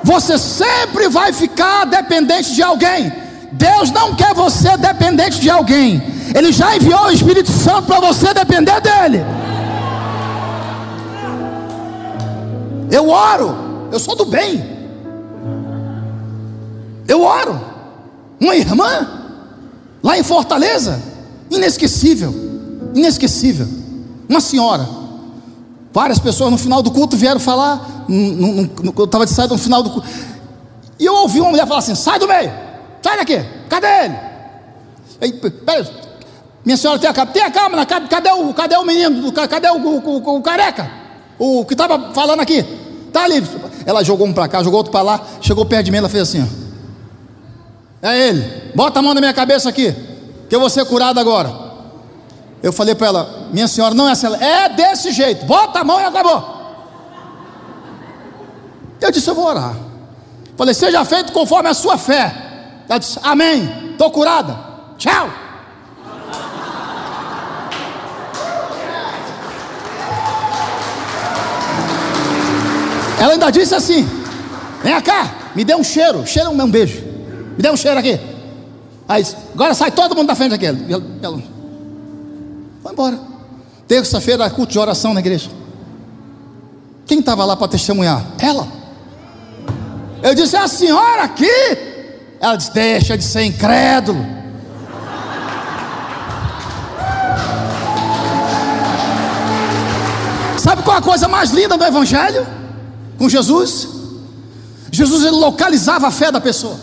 Você 0.03 0.39
sempre 0.39 1.09
vai 1.09 1.33
ficar 1.33 1.85
dependente 1.85 2.55
de 2.55 2.63
alguém. 2.63 3.13
Deus 3.53 3.91
não 3.91 4.15
quer 4.15 4.35
você 4.35 4.77
dependente 4.77 5.41
de 5.41 5.51
alguém. 5.51 6.03
Ele 6.35 6.53
já 6.53 6.77
enviou 6.77 7.07
o 7.07 7.11
Espírito 7.11 7.51
Santo 7.51 7.83
para 7.87 8.01
você 8.01 8.33
depender 8.33 8.81
dele. 8.81 9.25
Eu 12.91 13.09
oro, 13.09 13.89
eu 13.93 13.99
sou 13.99 14.17
do 14.17 14.25
bem. 14.25 14.65
Eu 17.07 17.23
oro. 17.23 17.61
Uma 18.41 18.57
irmã, 18.57 19.07
lá 20.03 20.17
em 20.17 20.23
Fortaleza, 20.23 21.01
inesquecível, 21.51 22.35
inesquecível. 22.95 23.67
Uma 24.29 24.41
senhora. 24.41 25.00
Várias 25.93 26.18
pessoas 26.18 26.51
no 26.51 26.59
final 26.59 26.82
do 26.82 26.91
culto 26.91 27.16
vieram 27.16 27.41
falar. 27.41 28.05
eu 28.97 29.05
estava 29.05 29.26
de 29.26 29.32
saída 29.32 29.55
no 29.55 29.61
final 29.61 29.82
do 29.82 29.91
culto. 29.91 30.09
E 30.99 31.05
eu 31.05 31.14
ouvi 31.14 31.41
uma 31.41 31.51
mulher 31.51 31.66
falar 31.66 31.80
assim: 31.80 31.95
sai 31.95 32.18
do 32.18 32.28
meio, 32.28 32.53
sai 33.03 33.16
daqui, 33.16 33.45
cadê 33.68 34.05
ele? 34.05 34.14
Aí, 35.20 35.32
peraí, 35.32 35.86
minha 36.64 36.76
senhora, 36.76 36.99
tenha 36.99 37.12
calma, 37.12 37.32
tenha 37.32 37.51
calma, 37.51 37.86
cadê 37.86 38.30
o, 38.30 38.55
cadê 38.55 38.76
o 38.76 38.84
menino, 38.84 39.32
cadê 39.32 39.68
o, 39.68 39.76
o, 39.76 39.99
o, 39.99 40.36
o 40.36 40.43
careca? 40.43 40.91
O 41.38 41.64
que 41.64 41.74
estava 41.74 42.12
falando 42.12 42.41
aqui? 42.41 42.62
Tá 43.12 43.24
ali. 43.24 43.43
Ela 43.86 44.05
jogou 44.05 44.26
um 44.26 44.32
para 44.32 44.47
cá, 44.47 44.62
jogou 44.62 44.78
outro 44.78 44.93
para 44.93 45.03
lá, 45.03 45.26
chegou 45.41 45.64
perto 45.64 45.86
de 45.86 45.91
mim, 45.91 45.99
ela 45.99 46.09
fez 46.09 46.22
assim: 46.22 46.43
ó. 46.43 48.09
É 48.09 48.28
ele, 48.28 48.72
bota 48.74 48.99
a 48.99 49.03
mão 49.03 49.12
na 49.12 49.20
minha 49.20 49.32
cabeça 49.32 49.68
aqui, 49.68 49.95
que 50.49 50.55
eu 50.55 50.61
vou 50.61 50.70
ser 50.70 50.84
curado 50.84 51.18
agora. 51.18 51.70
Eu 52.63 52.73
falei 52.73 52.95
para 52.95 53.07
ela: 53.07 53.49
Minha 53.53 53.67
senhora, 53.67 53.95
não 53.95 54.09
é 54.09 54.13
assim, 54.13 54.27
é 54.35 54.69
desse 54.69 55.13
jeito, 55.13 55.47
bota 55.47 55.81
a 55.81 55.85
mão 55.85 56.01
e 56.01 56.05
acabou. 56.05 56.61
Eu 59.01 59.11
disse: 59.11 59.29
Eu 59.29 59.35
vou 59.35 59.47
orar. 59.47 59.75
Falei: 60.57 60.75
Seja 60.75 61.05
feito 61.05 61.33
conforme 61.33 61.69
a 61.69 61.75
sua 61.75 61.97
fé. 61.97 62.35
Ela 62.89 62.99
disse: 62.99 63.19
Amém, 63.23 63.93
estou 63.93 64.11
curada. 64.11 64.59
Tchau. 64.99 65.31
Ela 73.19 73.33
ainda 73.33 73.51
disse 73.51 73.75
assim: 73.75 74.09
Vem 74.83 75.01
cá, 75.03 75.31
me 75.55 75.65
dê 75.65 75.75
um 75.75 75.85
cheiro, 75.85 76.27
cheira 76.27 76.51
um 76.51 76.71
beijo, 76.71 77.03
me 77.57 77.63
dê 77.63 77.71
um 77.71 77.77
cheiro 77.77 77.99
aqui. 77.99 78.19
Aí, 79.09 79.27
agora 79.55 79.75
sai 79.75 79.91
todo 79.91 80.15
mundo 80.15 80.29
da 80.29 80.35
frente 80.35 80.51
daquele. 80.51 80.87
Foi 82.83 82.93
embora. 82.93 83.18
Terça-feira, 83.87 84.49
culto 84.51 84.72
de 84.72 84.78
oração 84.78 85.14
na 85.14 85.20
igreja. 85.20 85.51
Quem 87.07 87.18
estava 87.20 87.45
lá 87.45 87.57
para 87.57 87.68
testemunhar? 87.68 88.24
Ela. 88.39 88.66
Eu 90.22 90.35
disse: 90.35 90.57
é 90.57 90.61
A 90.61 90.68
senhora 90.68 91.22
aqui? 91.22 91.51
Ela 92.41 92.57
disse: 92.57 92.72
Deixa 92.72 93.18
de 93.18 93.24
ser 93.24 93.43
incrédulo. 93.43 94.24
Sabe 100.59 100.83
qual 100.83 100.99
a 100.99 101.03
coisa 101.03 101.26
mais 101.26 101.51
linda 101.51 101.76
do 101.76 101.85
Evangelho? 101.85 102.61
com 103.20 103.28
Jesus, 103.28 103.87
Jesus 104.91 105.24
ele 105.24 105.37
localizava 105.37 106.09
a 106.09 106.11
fé 106.11 106.33
da 106.33 106.41
pessoa. 106.41 106.81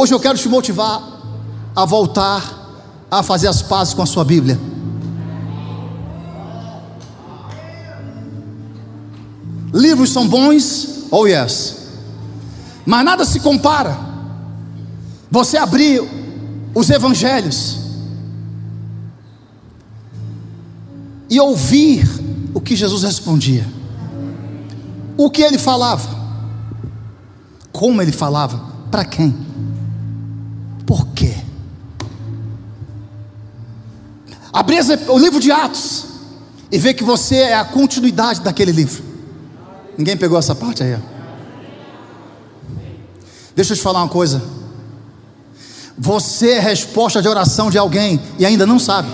Hoje 0.00 0.14
eu 0.14 0.20
quero 0.20 0.38
te 0.38 0.48
motivar 0.48 1.02
a 1.74 1.84
voltar 1.84 2.40
a 3.10 3.20
fazer 3.20 3.48
as 3.48 3.62
pazes 3.62 3.94
com 3.94 4.00
a 4.00 4.06
sua 4.06 4.24
Bíblia. 4.24 4.56
Livros 9.74 10.10
são 10.10 10.28
bons, 10.28 11.08
oh 11.10 11.26
yes, 11.26 11.78
mas 12.86 13.04
nada 13.04 13.24
se 13.24 13.40
compara. 13.40 13.98
Você 15.32 15.56
abrir 15.56 16.00
os 16.76 16.88
evangelhos 16.90 17.78
e 21.28 21.40
ouvir 21.40 22.08
o 22.54 22.60
que 22.60 22.76
Jesus 22.76 23.02
respondia, 23.02 23.66
o 25.16 25.28
que 25.28 25.42
ele 25.42 25.58
falava, 25.58 26.08
como 27.72 28.00
ele 28.00 28.12
falava, 28.12 28.64
para 28.92 29.04
quem, 29.04 29.34
por 30.88 31.08
quê. 31.08 31.34
Abrir 34.50 34.80
o 35.08 35.18
livro 35.18 35.38
de 35.38 35.52
Atos 35.52 36.06
e 36.72 36.78
ver 36.78 36.94
que 36.94 37.04
você 37.04 37.36
é 37.36 37.54
a 37.54 37.64
continuidade 37.64 38.40
daquele 38.40 38.72
livro. 38.72 39.04
Ninguém 39.98 40.16
pegou 40.16 40.38
essa 40.38 40.54
parte 40.54 40.82
aí. 40.82 40.96
Deixa 43.54 43.74
eu 43.74 43.76
te 43.76 43.82
falar 43.82 44.00
uma 44.00 44.08
coisa. 44.08 44.42
Você 45.98 46.52
é 46.52 46.58
resposta 46.58 47.20
de 47.20 47.28
oração 47.28 47.70
de 47.70 47.76
alguém 47.76 48.18
e 48.38 48.46
ainda 48.46 48.64
não 48.64 48.78
sabe. 48.78 49.10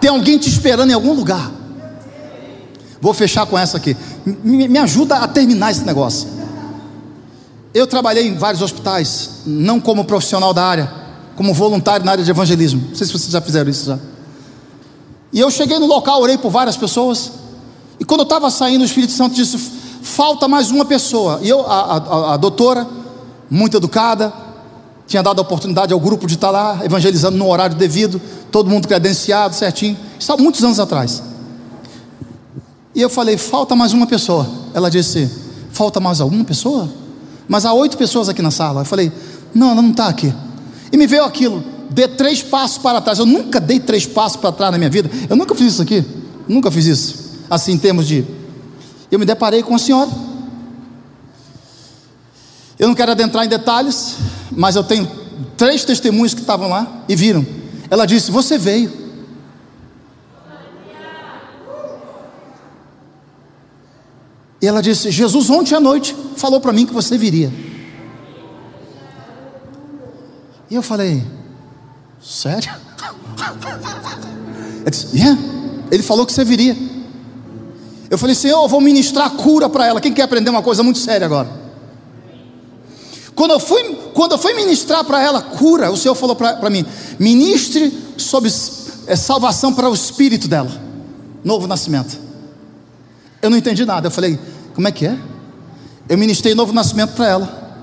Tem 0.00 0.10
alguém 0.10 0.38
te 0.38 0.48
esperando 0.48 0.90
em 0.90 0.94
algum 0.94 1.12
lugar. 1.12 1.50
Vou 3.00 3.12
fechar 3.12 3.46
com 3.46 3.58
essa 3.58 3.78
aqui. 3.78 3.96
Me, 4.24 4.68
me 4.68 4.78
ajuda 4.78 5.16
a 5.16 5.26
terminar 5.26 5.72
esse 5.72 5.84
negócio. 5.84 6.35
Eu 7.76 7.86
trabalhei 7.86 8.26
em 8.26 8.34
vários 8.34 8.62
hospitais, 8.62 9.42
não 9.44 9.78
como 9.78 10.02
profissional 10.02 10.54
da 10.54 10.64
área, 10.64 10.90
como 11.36 11.52
voluntário 11.52 12.06
na 12.06 12.12
área 12.12 12.24
de 12.24 12.30
evangelismo. 12.30 12.82
Não 12.88 12.94
sei 12.94 13.06
se 13.06 13.12
vocês 13.12 13.30
já 13.30 13.38
fizeram 13.38 13.70
isso 13.70 13.84
já. 13.84 13.98
E 15.30 15.38
eu 15.38 15.50
cheguei 15.50 15.78
no 15.78 15.84
local, 15.84 16.22
orei 16.22 16.38
por 16.38 16.50
várias 16.50 16.74
pessoas. 16.74 17.32
E 18.00 18.04
quando 18.06 18.20
eu 18.20 18.24
estava 18.24 18.50
saindo, 18.50 18.80
o 18.80 18.84
Espírito 18.86 19.12
Santo 19.12 19.34
disse: 19.34 19.58
falta 20.00 20.48
mais 20.48 20.70
uma 20.70 20.86
pessoa. 20.86 21.38
E 21.42 21.50
eu, 21.50 21.70
a, 21.70 21.98
a, 21.98 22.32
a 22.32 22.36
doutora, 22.38 22.88
muito 23.50 23.76
educada, 23.76 24.32
tinha 25.06 25.22
dado 25.22 25.40
a 25.40 25.42
oportunidade 25.42 25.92
ao 25.92 26.00
grupo 26.00 26.26
de 26.26 26.32
estar 26.32 26.48
lá 26.48 26.80
evangelizando 26.82 27.36
no 27.36 27.46
horário 27.46 27.76
devido, 27.76 28.18
todo 28.50 28.70
mundo 28.70 28.88
credenciado, 28.88 29.54
certinho. 29.54 29.98
Isso 30.18 30.32
há 30.32 30.38
muitos 30.38 30.64
anos 30.64 30.80
atrás. 30.80 31.22
E 32.94 33.02
eu 33.02 33.10
falei: 33.10 33.36
falta 33.36 33.76
mais 33.76 33.92
uma 33.92 34.06
pessoa. 34.06 34.48
Ela 34.72 34.90
disse: 34.90 35.30
falta 35.72 36.00
mais 36.00 36.22
alguma 36.22 36.42
pessoa? 36.42 36.88
Mas 37.48 37.64
há 37.64 37.72
oito 37.72 37.96
pessoas 37.96 38.28
aqui 38.28 38.42
na 38.42 38.50
sala. 38.50 38.82
Eu 38.82 38.84
falei: 38.84 39.12
não, 39.54 39.70
ela 39.70 39.82
não 39.82 39.90
está 39.90 40.08
aqui. 40.08 40.32
E 40.92 40.96
me 40.96 41.06
veio 41.06 41.24
aquilo: 41.24 41.62
dê 41.90 42.08
três 42.08 42.42
passos 42.42 42.78
para 42.78 43.00
trás. 43.00 43.18
Eu 43.18 43.26
nunca 43.26 43.60
dei 43.60 43.80
três 43.80 44.06
passos 44.06 44.36
para 44.38 44.52
trás 44.52 44.72
na 44.72 44.78
minha 44.78 44.90
vida. 44.90 45.10
Eu 45.28 45.36
nunca 45.36 45.54
fiz 45.54 45.72
isso 45.72 45.82
aqui. 45.82 46.04
Nunca 46.48 46.70
fiz 46.70 46.86
isso. 46.86 47.26
Assim, 47.48 47.72
em 47.72 47.78
termos 47.78 48.06
de. 48.06 48.24
Eu 49.10 49.18
me 49.18 49.24
deparei 49.24 49.62
com 49.62 49.74
a 49.74 49.78
senhora. 49.78 50.10
Eu 52.78 52.88
não 52.88 52.94
quero 52.94 53.12
adentrar 53.12 53.44
em 53.44 53.48
detalhes, 53.48 54.16
mas 54.50 54.76
eu 54.76 54.84
tenho 54.84 55.08
três 55.56 55.84
testemunhos 55.84 56.34
que 56.34 56.40
estavam 56.40 56.68
lá 56.68 57.04
e 57.08 57.16
viram. 57.16 57.46
Ela 57.90 58.06
disse: 58.06 58.30
Você 58.30 58.58
veio. 58.58 59.05
E 64.66 64.68
ela 64.68 64.82
disse: 64.82 65.12
Jesus, 65.12 65.48
ontem 65.48 65.76
à 65.76 65.80
noite, 65.80 66.16
falou 66.34 66.60
para 66.60 66.72
mim 66.72 66.84
que 66.84 66.92
você 66.92 67.16
viria. 67.16 67.52
E 70.68 70.74
eu 70.74 70.82
falei: 70.82 71.22
Sério? 72.20 72.68
Ela 74.82 74.90
disse: 74.90 75.16
yeah. 75.16 75.40
Ele 75.88 76.02
falou 76.02 76.26
que 76.26 76.32
você 76.32 76.44
viria. 76.44 76.76
Eu 78.10 78.18
falei: 78.18 78.34
Senhor, 78.34 78.60
eu 78.60 78.68
vou 78.68 78.80
ministrar 78.80 79.30
cura 79.36 79.68
para 79.68 79.86
ela. 79.86 80.00
Quem 80.00 80.12
quer 80.12 80.22
aprender 80.22 80.50
uma 80.50 80.64
coisa 80.64 80.82
muito 80.82 80.98
séria 80.98 81.24
agora? 81.24 81.48
Quando 83.36 83.52
eu 83.52 83.60
fui, 83.60 83.84
quando 84.14 84.32
eu 84.32 84.38
fui 84.38 84.52
ministrar 84.54 85.04
para 85.04 85.22
ela 85.22 85.42
cura, 85.42 85.92
o 85.92 85.96
Senhor 85.96 86.16
falou 86.16 86.34
para 86.34 86.68
mim: 86.70 86.84
ministre 87.20 87.96
sobre 88.16 88.50
é, 89.06 89.14
salvação 89.14 89.72
para 89.72 89.88
o 89.88 89.94
espírito 89.94 90.48
dela, 90.48 90.72
novo 91.44 91.68
nascimento. 91.68 92.18
Eu 93.40 93.48
não 93.48 93.56
entendi 93.56 93.84
nada. 93.84 94.08
Eu 94.08 94.10
falei: 94.10 94.36
como 94.76 94.86
é 94.86 94.92
que 94.92 95.06
é? 95.06 95.18
Eu 96.06 96.18
ministrei 96.18 96.54
novo 96.54 96.70
nascimento 96.70 97.14
para 97.14 97.26
ela. 97.26 97.80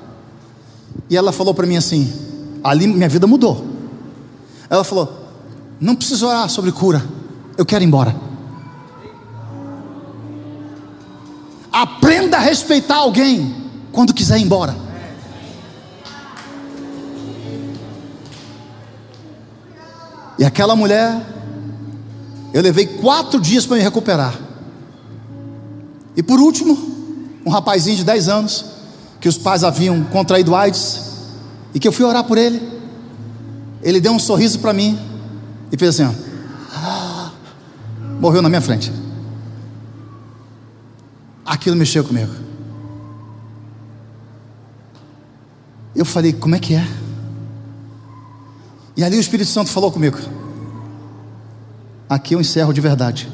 E 1.10 1.18
ela 1.18 1.32
falou 1.32 1.52
para 1.52 1.66
mim 1.66 1.76
assim: 1.76 2.14
ali 2.64 2.86
minha 2.86 3.10
vida 3.10 3.26
mudou. 3.26 3.66
Ela 4.70 4.84
falou: 4.84 5.28
não 5.80 5.96
preciso 5.96 6.28
orar 6.28 6.48
sobre 6.50 6.72
cura, 6.72 7.04
eu 7.58 7.66
quero 7.66 7.84
ir 7.84 7.88
embora. 7.88 8.16
Aprenda 11.72 12.38
a 12.38 12.40
respeitar 12.40 12.98
alguém 12.98 13.56
quando 13.92 14.14
quiser 14.14 14.38
ir 14.38 14.44
embora. 14.44 14.76
E 20.38 20.46
aquela 20.46 20.76
mulher, 20.76 21.20
eu 22.54 22.62
levei 22.62 22.86
quatro 22.86 23.42
dias 23.42 23.66
para 23.66 23.78
me 23.78 23.82
recuperar. 23.82 24.53
E 26.16 26.24
por 26.24 26.40
último, 26.40 26.78
um 27.46 27.50
rapazinho 27.50 27.98
de 27.98 28.04
10 28.04 28.28
anos, 28.28 28.66
que 29.20 29.28
os 29.28 29.38
pais 29.38 29.64
haviam 29.64 30.04
contraído 30.06 30.56
AIDS, 30.56 31.14
e 31.74 31.80
que 31.80 31.88
eu 31.88 31.92
fui 31.92 32.06
orar 32.06 32.24
por 32.24 32.38
ele. 32.38 32.62
Ele 33.82 34.00
deu 34.00 34.14
um 34.14 34.20
sorriso 34.20 34.60
para 34.60 34.74
mim 34.74 34.98
e 35.72 35.78
fez 35.78 36.00
assim: 36.00 36.16
ó, 36.74 37.30
morreu 38.20 38.42
na 38.42 38.50
minha 38.50 38.62
frente. 38.62 38.92
Aquilo 41.46 41.76
mexeu 41.76 42.04
comigo. 42.04 42.32
Eu 45.96 46.06
falei: 46.06 46.32
como 46.32 46.56
é 46.56 46.60
que 46.60 46.76
é? 46.76 46.88
E 48.96 49.04
ali 49.04 49.18
o 49.18 49.20
Espírito 49.20 49.50
Santo 49.50 49.70
falou 49.70 49.92
comigo. 49.92 50.18
Aqui 52.08 52.36
eu 52.36 52.42
encerro 52.42 52.72
de 52.72 52.80
verdade. 52.80 53.28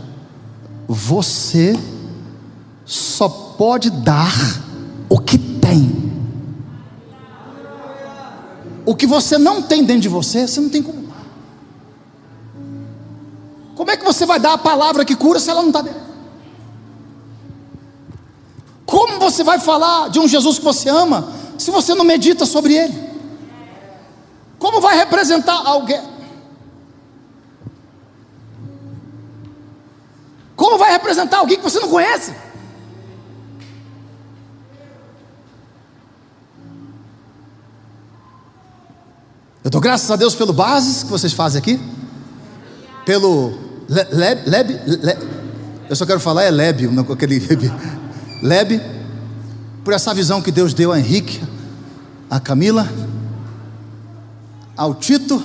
Você 0.88 1.77
só 2.90 3.30
pode 3.30 3.92
dar 3.92 4.34
o 5.08 5.20
que 5.20 5.38
tem. 5.38 6.12
O 8.84 8.96
que 8.96 9.06
você 9.06 9.38
não 9.38 9.62
tem 9.62 9.84
dentro 9.84 10.02
de 10.02 10.10
você, 10.10 10.48
você 10.48 10.60
não 10.60 10.70
tem 10.70 10.82
como 10.82 11.04
dar. 11.04 11.24
Como 13.76 13.92
é 13.92 13.96
que 13.96 14.04
você 14.04 14.26
vai 14.26 14.40
dar 14.40 14.54
a 14.54 14.58
palavra 14.58 15.06
que 15.06 15.16
cura 15.16 15.40
se 15.40 15.52
ela 15.52 15.62
não 15.62 15.70
está 15.70 15.84
dentro? 15.84 16.02
Como 18.88 19.20
você 19.20 19.44
vai 19.44 19.60
falar 19.60 20.10
de 20.10 20.20
um 20.20 20.28
Jesus 20.28 20.58
que 20.58 20.66
você 20.66 20.90
ama 20.90 21.32
se 21.60 21.70
você 21.70 21.94
não 21.94 22.04
medita 22.04 22.44
sobre 22.44 22.74
ele? 22.74 23.10
Como 24.58 24.82
vai 24.82 24.98
representar 24.98 25.62
alguém? 25.64 26.02
Como 30.56 30.76
vai 30.80 30.92
representar 30.92 31.38
alguém 31.38 31.58
que 31.58 31.64
você 31.64 31.80
não 31.80 31.90
conhece? 31.90 32.49
Eu 39.70 39.72
dou 39.72 39.82
graças 39.82 40.09
a 40.09 40.15
Deus 40.15 40.34
pelo 40.34 40.51
bases 40.51 41.03
que 41.03 41.11
vocês 41.11 41.32
fazem 41.32 41.59
aqui, 41.59 41.80
pelo 43.05 43.53
leb, 43.88 44.80
eu 45.88 45.95
só 45.95 46.07
quero 46.07 46.20
falar 46.20 46.45
é 46.45 46.49
leb, 46.49 46.88
não 46.88 47.03
aquele 47.03 47.39
leb, 48.41 48.82
por 49.84 49.93
essa 49.93 50.11
visão 50.11 50.41
que 50.41 50.51
Deus 50.51 50.74
deu 50.74 50.91
a 50.91 50.97
Henrique, 50.97 51.39
a 52.32 52.39
Camila, 52.39 52.89
ao 54.76 54.95
Tito 54.95 55.39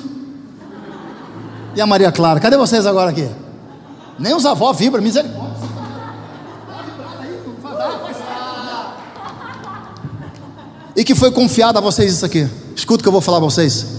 e 1.77 1.81
a 1.83 1.87
Maria 1.87 2.11
Clara. 2.11 2.41
Cadê 2.41 2.57
vocês 2.57 2.87
agora 2.87 3.11
aqui? 3.11 3.29
Nem 4.19 4.35
os 4.35 4.47
avós 4.47 4.79
vibram, 4.79 5.03
misericórdia. 5.03 5.69
E 10.97 11.05
que 11.05 11.15
foi 11.15 11.31
confiado 11.31 11.77
a 11.77 11.83
vocês 11.83 12.11
isso 12.11 12.25
aqui. 12.25 12.49
Escuta 12.75 13.01
o 13.01 13.03
que 13.03 13.09
eu 13.09 13.13
vou 13.13 13.21
falar 13.21 13.37
para 13.37 13.51
vocês. 13.51 13.94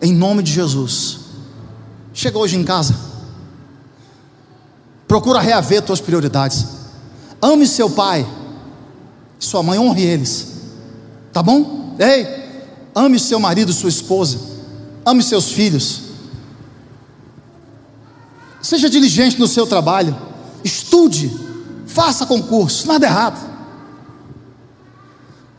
Em 0.00 0.12
nome 0.12 0.42
de 0.42 0.52
Jesus. 0.52 1.20
Chega 2.12 2.38
hoje 2.38 2.56
em 2.56 2.64
casa. 2.64 2.94
Procura 5.06 5.40
reaver 5.40 5.82
tuas 5.82 6.00
prioridades. 6.00 6.66
Ame 7.40 7.66
seu 7.66 7.90
pai. 7.90 8.26
Sua 9.38 9.62
mãe, 9.62 9.78
honre 9.78 10.02
eles. 10.02 10.48
Tá 11.32 11.42
bom? 11.42 11.96
Ei, 11.98 12.38
Ame 12.98 13.18
seu 13.20 13.38
marido, 13.38 13.72
sua 13.72 13.88
esposa. 13.88 14.40
Ame 15.06 15.22
seus 15.22 15.52
filhos. 15.52 16.00
Seja 18.60 18.90
diligente 18.90 19.38
no 19.38 19.46
seu 19.46 19.68
trabalho. 19.68 20.16
Estude. 20.64 21.30
Faça 21.86 22.26
concurso. 22.26 22.88
Nada 22.88 23.06
errado. 23.06 23.48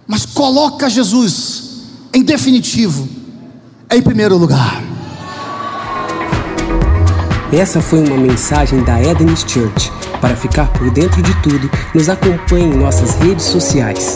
Mas 0.05 0.25
coloca 0.25 0.89
Jesus 0.89 1.63
em 2.13 2.21
definitivo 2.21 3.07
em 3.91 4.01
primeiro 4.03 4.37
lugar. 4.37 4.83
Essa 7.51 7.81
foi 7.81 7.99
uma 7.99 8.17
mensagem 8.17 8.83
da 8.83 9.01
Eden's 9.01 9.43
Church. 9.47 9.91
Para 10.21 10.35
ficar 10.35 10.71
por 10.73 10.91
dentro 10.91 11.21
de 11.23 11.33
tudo, 11.41 11.69
nos 11.95 12.07
acompanhe 12.07 12.65
em 12.65 12.77
nossas 12.77 13.15
redes 13.15 13.45
sociais. 13.45 14.15